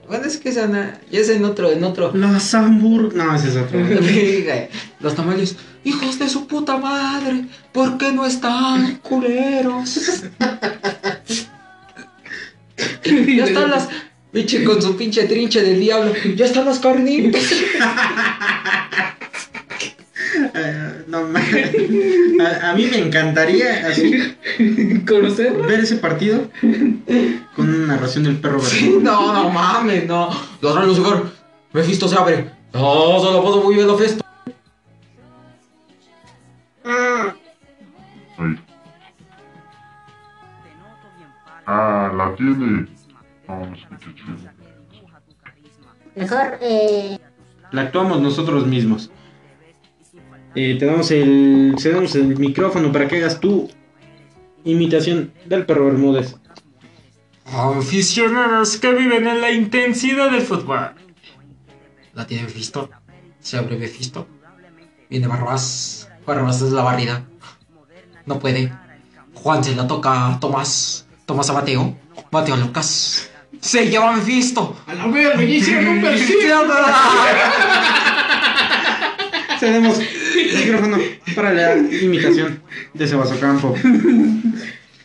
[0.08, 0.68] Bueno, es que esa
[1.12, 2.12] ya es en otro, en otro.
[2.16, 3.28] Las hamburguesas.
[3.28, 3.80] No, ese es otro.
[3.86, 4.70] Güey,
[5.00, 10.24] Los tamales, hijos de su puta madre, ¿por qué no están culeros?
[13.04, 13.88] ya están las.
[14.32, 16.14] Pinche con su pinche trinche del diablo.
[16.36, 17.44] Ya están las carnitas.
[21.08, 21.18] No.
[21.20, 24.36] A, a mí me encantaría así,
[25.08, 25.66] ¿Conocerlo?
[25.66, 26.52] ver ese partido
[27.56, 29.00] con una narración del perro verde.
[29.02, 30.30] No, no mames, no.
[30.62, 31.24] Los rayos Lucifer.
[31.74, 32.52] Mephisto se abre.
[32.74, 34.24] No, solo puedo muy bien lo festo.
[38.40, 38.58] Ahí.
[41.66, 42.88] Ah, la tiene.
[46.16, 47.20] Mejor, eh,
[47.72, 49.12] La actuamos nosotros mismos.
[50.56, 53.70] Eh, te damos el, cedemos el micrófono para que hagas tu
[54.64, 56.36] imitación del perro Bermúdez.
[57.46, 60.92] Aficionados que viven en la intensidad del fútbol.
[62.14, 62.90] La tiene Mephisto.
[63.40, 64.28] Se abre Mephisto.
[65.10, 66.10] Viene Barrabás.
[66.26, 67.26] Barrabás es la barrida.
[68.30, 68.72] No puede.
[69.34, 71.08] Juan se la toca a Tomás.
[71.26, 71.98] Tomás a Mateo.
[72.30, 73.28] Mateo a Lucas.
[73.60, 74.78] Se lleva a Mephisto.
[74.86, 76.38] A la verga, ya hicieron un perfil.
[79.60, 80.98] Cedemos el micrófono
[81.36, 82.62] para la imitación
[82.94, 83.76] de Sebastián Campo.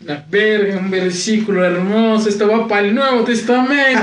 [0.00, 2.28] La verga, un versículo hermoso.
[2.28, 4.02] Esto va para el Nuevo Testamento.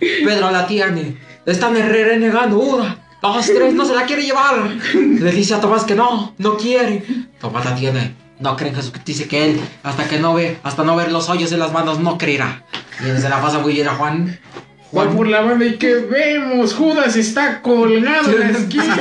[0.00, 1.18] Pedro la tiene.
[1.44, 2.58] Están renegando.
[2.58, 3.74] Una, dos, tres.
[3.74, 4.70] No se la quiere llevar.
[4.94, 6.34] Le dice a Tomás que no.
[6.38, 7.04] No quiere.
[7.44, 8.14] Tomás la tiene.
[8.40, 8.90] No cree en Jesús.
[9.04, 12.00] Dice que él, hasta que no ve, hasta no ver los hoyos en las manos,
[12.00, 12.64] no creerá.
[13.00, 14.38] Y se la pasa muy bien a Juan.
[14.90, 18.96] Juan por la banda y que vemos, Judas está colgado en la esquina.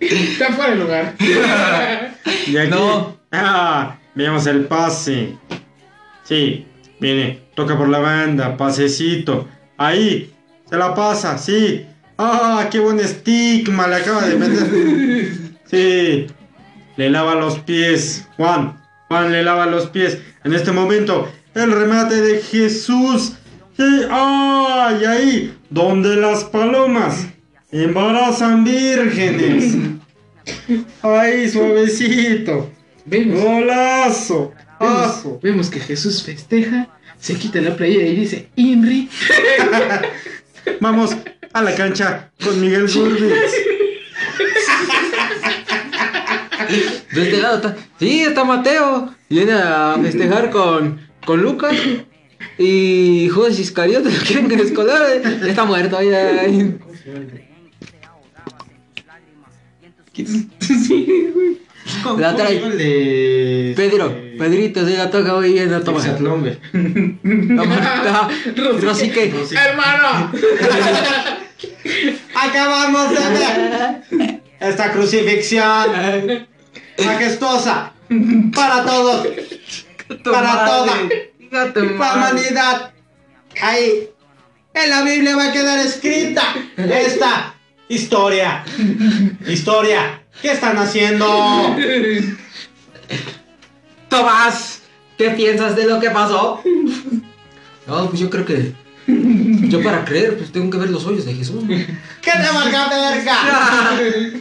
[0.00, 1.14] está fuera de lugar.
[2.46, 3.16] Y aquí, No.
[3.32, 5.38] Ah, veamos el pase.
[6.24, 6.66] Sí,
[7.00, 9.48] viene, toca por la banda, pasecito.
[9.78, 10.30] Ahí,
[10.68, 11.86] se la pasa, sí.
[12.18, 15.54] Ah, qué buen estigma le acaba de meter.
[15.70, 16.26] Sí,
[16.96, 18.26] le lava los pies.
[18.36, 20.18] Juan, Juan le lava los pies.
[20.44, 23.34] En este momento, el remate de Jesús.
[23.76, 27.26] Sí, ah, y ahí, donde las palomas
[27.72, 29.76] embarazan vírgenes.
[31.02, 32.70] Ahí, suavecito.
[33.04, 34.52] Vemos, Golazo.
[34.80, 36.88] vemos, vemos que Jesús festeja,
[37.18, 39.08] se quita la playera y dice, Inri.
[40.80, 41.16] Vamos
[41.52, 43.73] a la cancha con Miguel Gurbis.
[46.68, 47.76] De este lado está.
[47.98, 49.14] Sí, está Mateo.
[49.28, 51.74] Viene a festejar con, con Lucas.
[52.58, 55.02] Y Judas Iscariote lo quieren escolar.
[55.22, 56.00] Ya está muerto.
[56.02, 56.44] Ya.
[60.14, 61.58] Sí, güey.
[62.02, 62.58] ¿Cómo, La trae.
[62.60, 63.74] de.
[63.76, 65.70] Pedro, este, Pedrito, se la toca muy bien.
[65.70, 66.00] No toma.
[68.80, 69.30] Rosique.
[69.30, 69.60] Rosique.
[69.60, 70.32] Hermano.
[72.34, 76.46] Acabamos de ver esta crucifixión
[77.04, 77.92] majestuosa
[78.54, 79.26] para todos,
[80.24, 80.96] para toda
[81.50, 82.92] la humanidad.
[83.60, 84.08] Ahí,
[84.74, 87.54] en la Biblia va a quedar escrita esta
[87.88, 88.64] historia.
[89.46, 90.22] Historia.
[90.42, 91.26] ¿Qué están haciendo?
[94.08, 94.82] Tomás,
[95.16, 96.62] ¿qué piensas de lo que pasó?
[97.86, 98.72] No, pues yo creo que.
[99.06, 101.62] Yo para creer, pues tengo que ver los hoyos de Jesús.
[101.62, 101.68] ¿no?
[101.68, 104.00] ¿Qué te valga verga?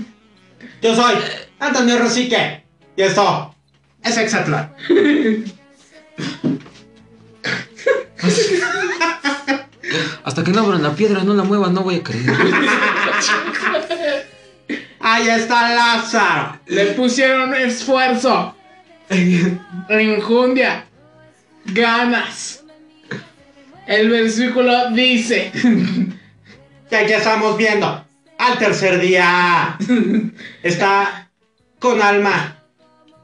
[0.81, 1.15] Yo soy
[1.64, 2.64] Antonio Rosique
[2.95, 3.55] y esto
[4.03, 4.72] es Exatlán.
[10.24, 12.26] Hasta que no abran la piedra, no la muevan, no voy a creer.
[14.99, 16.59] Ahí está Lázaro.
[16.66, 18.53] Le pusieron esfuerzo,
[19.89, 20.86] enjundia,
[21.66, 22.64] ganas.
[23.88, 25.49] El versículo dice,
[26.89, 28.05] que aquí estamos viendo
[28.38, 29.78] al tercer día.
[30.61, 31.22] Está
[31.84, 32.63] con alma,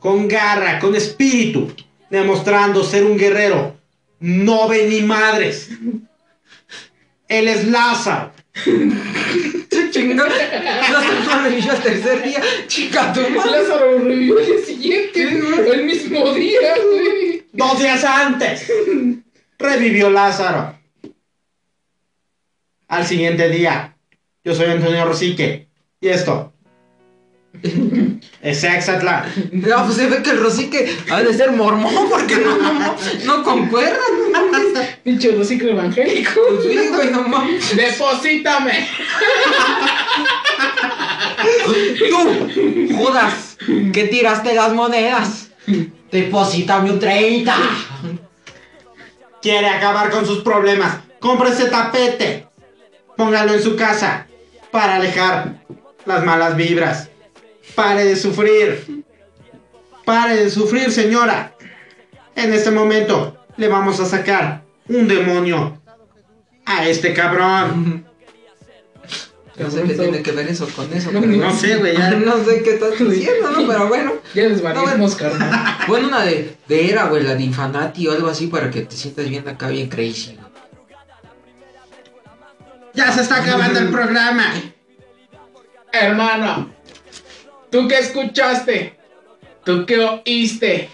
[0.02, 1.74] con garra, con espíritu,
[2.10, 3.78] demostrando ser un guerrero.
[4.20, 5.70] No ve ni madres.
[7.30, 8.34] Él es Lázaro.
[9.92, 10.28] Chingón.
[10.28, 12.42] Lázaro sobrevivió al tercer día.
[12.68, 13.50] Chica, tu madre.
[13.50, 17.46] Lázaro revivió día siguiente, el mismo día, güey.
[17.54, 18.70] Dos días antes.
[19.58, 20.78] Revivió Lázaro.
[22.90, 23.96] Al siguiente día.
[24.44, 25.70] Yo soy Antonio Rosique.
[26.02, 26.52] Y esto.
[28.42, 29.24] Es Exatlán.
[29.52, 32.96] No, pues se ve que el Rosique ha de ser mormón porque no, no, no,
[33.26, 34.00] no concuerda.
[35.04, 36.40] Pinche reciclo evangélico.
[36.50, 37.76] Pues sí, güey, no mames.
[37.76, 38.88] Deposítame.
[42.10, 43.58] Tú, Judas,
[43.94, 45.50] que tiraste las monedas.
[46.12, 47.56] Deposítame un 30.
[49.42, 52.48] quiere acabar con sus problemas, compre ese tapete,
[53.16, 54.28] póngalo en su casa
[54.72, 55.64] para alejar
[56.06, 57.10] las malas vibras.
[57.76, 59.04] Pare de sufrir.
[60.06, 61.56] Pare de sufrir, señora.
[62.36, 65.80] En este momento le vamos a sacar un demonio
[66.66, 68.06] a este cabrón.
[69.58, 71.12] No sé qué tiene que ver eso con eso.
[71.12, 72.12] No, pero No sé, güey, ya.
[72.26, 73.68] No sé qué estás diciendo, ¿no?
[73.68, 74.14] Pero bueno.
[74.34, 75.78] Ya desvariamos, carnal.
[75.88, 78.96] Bueno, una de, de era, güey, la de Infanati o algo así para que te
[78.96, 80.38] sientas bien acá, bien crazy.
[82.94, 84.54] Ya se está acabando el programa.
[85.92, 86.72] Hermano,
[87.72, 88.98] ¿tú qué escuchaste?
[89.66, 90.90] ¿Tú qué oíste?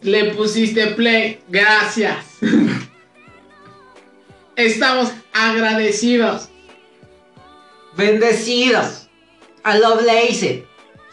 [0.00, 2.24] Le pusiste play, gracias.
[4.56, 6.48] Estamos agradecidos.
[7.96, 9.08] Bendecidos.
[9.64, 10.64] I love lazy.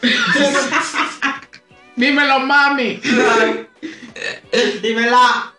[1.96, 3.00] Dímelo, mami.
[4.82, 5.54] Dímela.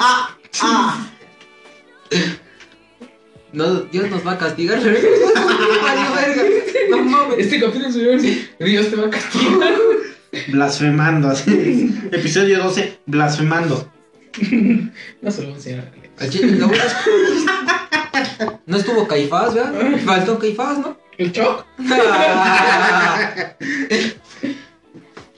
[0.00, 1.06] Ah, ah.
[3.52, 4.80] No, Dios nos va a castigar.
[6.90, 7.38] No mames.
[7.38, 8.16] Este capítulo subió
[8.60, 9.74] Dios te va a castigar.
[10.48, 11.92] Blasfemando, así.
[12.12, 13.90] Episodio 12, blasfemando.
[15.20, 15.92] No se lo voy a enseñar.
[18.66, 19.98] No estuvo Caifás, ¿verdad?
[20.04, 20.96] Faltó Caifás, ¿no?
[21.18, 21.64] ¿El Choc?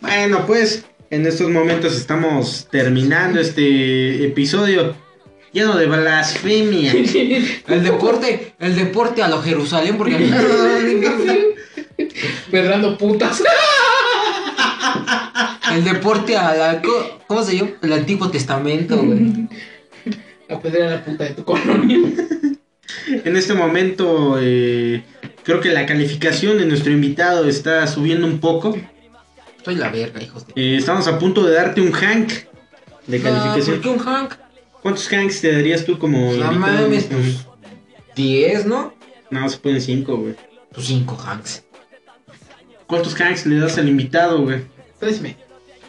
[0.00, 4.94] Bueno, pues en estos momentos estamos terminando este episodio
[5.52, 6.92] lleno de blasfemia.
[7.68, 10.16] El deporte, el deporte a lo Jerusalén, porque
[12.50, 13.42] Perrando putas.
[15.72, 16.82] el deporte a la.
[17.26, 17.70] ¿Cómo se llama?
[17.82, 19.48] El Antiguo Testamento, güey.
[20.48, 21.98] A pedrear a la puta de tu colonia.
[23.24, 25.02] En este momento eh,
[25.44, 28.76] creo que la calificación de nuestro invitado está subiendo un poco.
[29.64, 30.52] Soy la verga, hijos de.
[30.56, 32.28] Eh, estamos a punto de darte un hank
[33.06, 33.76] de Ah, calificación.
[33.76, 34.34] ¿Por qué un Hank?
[34.88, 36.52] ¿Cuántos hanks te darías tú como No invitado?
[36.58, 37.46] mames, pues.
[38.16, 38.94] 10, ¿no?
[39.30, 40.34] No, se pueden 5, güey.
[40.72, 41.62] Pues 5 Hanks.
[42.86, 44.62] ¿Cuántos hanks le das al invitado, güey?
[44.98, 45.36] Tres medio.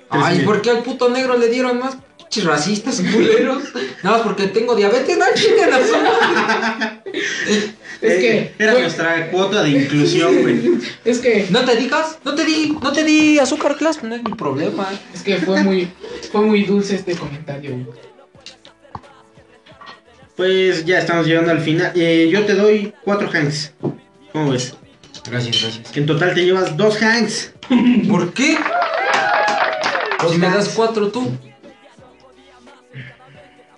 [0.10, 0.39] Ay.
[0.39, 3.64] ¿por qué al puto negro le dieron más pinches racistas, culeros?
[4.04, 7.02] Nada más porque tengo diabetes, no chinguen a su madre.
[8.02, 8.64] Es Eh, que.
[8.64, 10.72] Era nuestra cuota de inclusión, güey.
[11.06, 11.47] Es que.
[11.52, 14.89] No te digas, no te di, no te di azúcar class, no es mi problema.
[15.14, 15.89] Es que fue muy.
[16.32, 17.88] Fue muy dulce este comentario, güey.
[20.40, 21.92] Pues ya estamos llegando al final.
[21.96, 23.74] Eh, yo te doy 4 hanks.
[24.32, 24.74] ¿Cómo ves?
[25.30, 25.92] Gracias, gracias.
[25.92, 27.54] Que en total te llevas 2 hanks.
[28.10, 28.58] ¿Por qué?
[30.32, 31.30] Si me das 4 tú.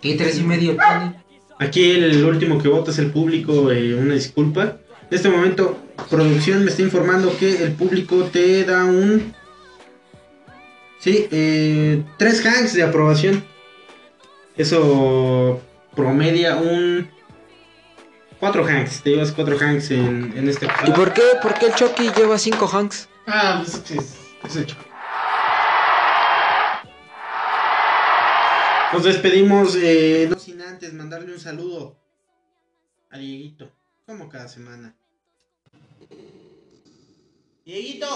[0.03, 1.15] ¿Qué tres y medio tiene?
[1.57, 4.77] Aquí el último que vota es el público, eh, una disculpa.
[5.09, 5.79] En este momento,
[6.11, 9.33] producción me está informando que el público te da un...
[10.99, 13.43] Sí, eh, tres hanks de aprobación.
[14.55, 15.59] Eso
[15.95, 17.09] promedia un...
[18.39, 21.75] Cuatro hanks, te llevas cuatro hanks en, en este ¿Y por qué, por qué el
[21.75, 23.07] Chucky lleva cinco hanks?
[23.27, 24.75] Ah, pues es, es hecho.
[28.93, 31.95] Nos despedimos, eh, no sin antes mandarle un saludo
[33.09, 33.71] a Dieguito,
[34.05, 34.95] como cada semana.
[37.63, 38.07] Dieguito,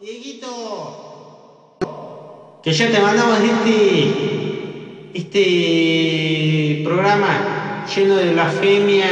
[0.00, 1.78] Dieguito,
[2.64, 4.63] que ya te mandamos este,
[5.14, 9.06] este programa lleno de blasfemia.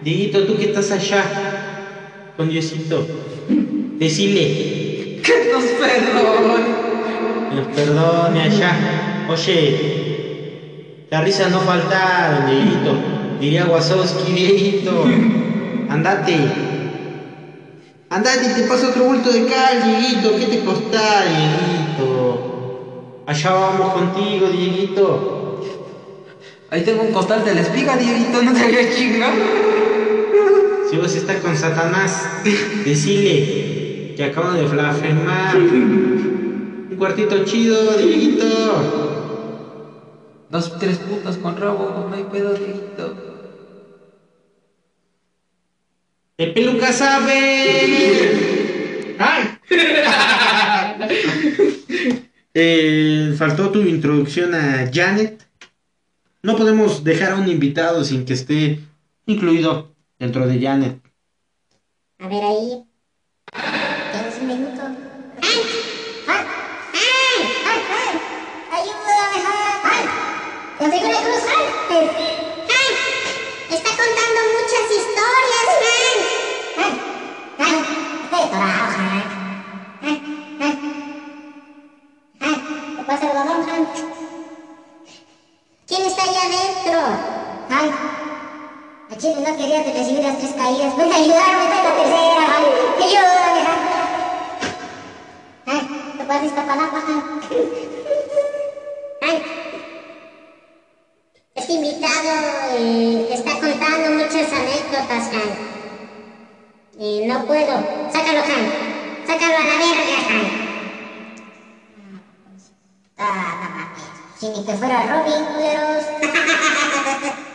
[0.00, 3.06] Dieguito, tú que estás allá con Diosito,
[3.98, 6.64] decile Que nos perdone.
[7.54, 9.26] nos perdone allá.
[9.28, 12.94] Oye, la risa no faltaron, Dieguito.
[13.40, 15.04] Diría Wazowski, Dieguito.
[15.90, 16.36] Andate.
[18.10, 20.36] Andate, te paso otro bulto de cal, Dieguito.
[20.38, 22.57] ¿Qué te costá, Dieguito?
[23.28, 25.60] Allá vamos contigo, Dieguito.
[26.70, 29.34] Ahí tengo un costal de la espiga, Dieguito, no te había chingado.
[30.88, 32.26] Si vos estás con Satanás,
[32.86, 35.58] decile que acabo de blasfemar.
[35.58, 38.46] Un cuartito chido, Dieguito.
[40.48, 43.14] Dos, tres putas con rabo, no hay pedo, Dieguito.
[46.38, 48.38] El peluca sabe.
[49.18, 49.58] ¡Ay!
[52.60, 52.97] Eh,
[53.38, 55.46] faltó tu introducción a Janet.
[56.42, 58.80] No podemos dejar a un invitado sin que esté
[59.26, 61.00] incluido dentro de Janet.
[62.18, 62.84] A ver ahí.
[86.28, 86.98] ¿Quién está allá adentro?
[87.70, 87.88] ¡Ay!
[89.10, 90.96] A Chile no quería recibir las tres caídas.
[90.96, 92.44] Ven a ayudarme, ven la tercera.
[92.54, 92.64] Ay,
[93.02, 93.62] ayúdame.
[95.66, 97.02] Ay, ay ¿te puedes Iztapalapa?
[97.08, 97.22] Ay.
[99.22, 99.42] Ay.
[101.54, 102.30] Este invitado
[102.76, 105.50] eh, está contando muchas anécdotas, Han.
[107.00, 107.74] Eh, no puedo.
[108.12, 109.26] Sácalo, Han.
[109.26, 110.68] Sácalo a la verga, Han.
[113.16, 114.07] Ah, no mames.
[114.38, 116.04] Si ni que fuera Robin, culeros.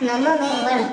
[0.02, 0.62] no mames.
[0.62, 0.92] Bueno.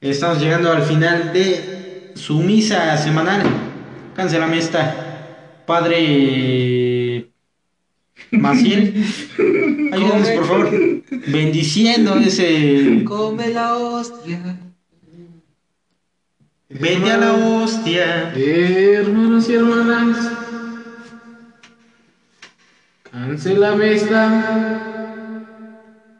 [0.00, 3.42] Estamos llegando al final de su misa semanal.
[4.14, 5.62] Cancelame esta.
[5.66, 7.30] Padre
[8.30, 9.04] Maciel.
[9.92, 10.70] Ayúdanos, por favor.
[11.10, 13.02] Bendiciendo ese.
[13.04, 14.56] Come la hostia.
[16.68, 18.32] Vete a la hostia.
[18.36, 20.16] Hermanos y hermanas,
[23.10, 24.80] cancelame esta.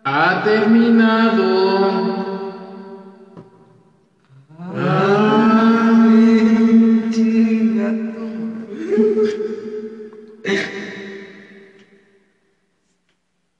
[0.04, 1.90] Ha terminado.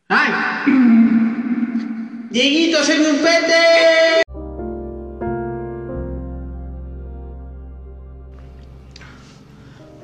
[0.09, 0.31] ¡Ay!
[2.31, 4.23] Dieguito, hazme un pete.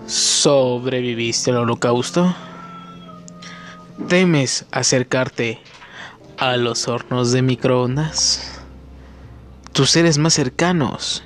[0.07, 2.35] ¿Sobreviviste al holocausto?
[4.09, 5.61] ¿Temes acercarte
[6.39, 8.61] a los hornos de microondas?
[9.73, 11.25] Tus seres más cercanos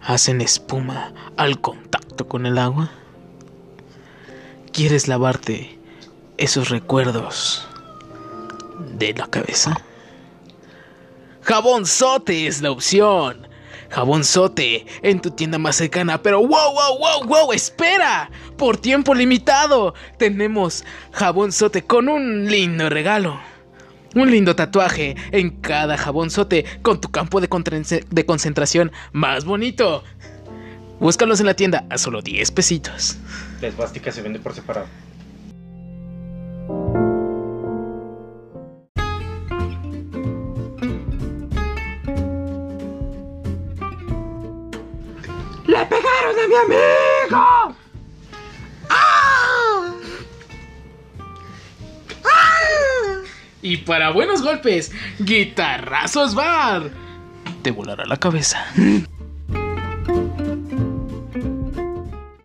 [0.00, 2.90] hacen espuma al contacto con el agua.
[4.72, 5.78] ¿Quieres lavarte
[6.38, 7.68] esos recuerdos
[8.96, 9.78] de la cabeza?
[11.42, 13.47] Jabón Sote es la opción.
[13.90, 16.22] Jabón Sote en tu tienda más cercana.
[16.22, 18.30] Pero wow, wow, wow, wow, espera.
[18.56, 23.40] Por tiempo limitado tenemos Jabón Sote con un lindo regalo.
[24.14, 30.02] Un lindo tatuaje en cada jabón sote con tu campo de concentración más bonito.
[30.98, 33.18] Búscalos en la tienda a solo 10 pesitos.
[33.60, 34.86] La esvástica se vende por separado.
[46.28, 47.76] ¡Le pegaron a mi amigo!
[53.60, 56.90] Y para buenos golpes, Guitarrazos Bar.
[57.62, 58.64] Te volará la cabeza.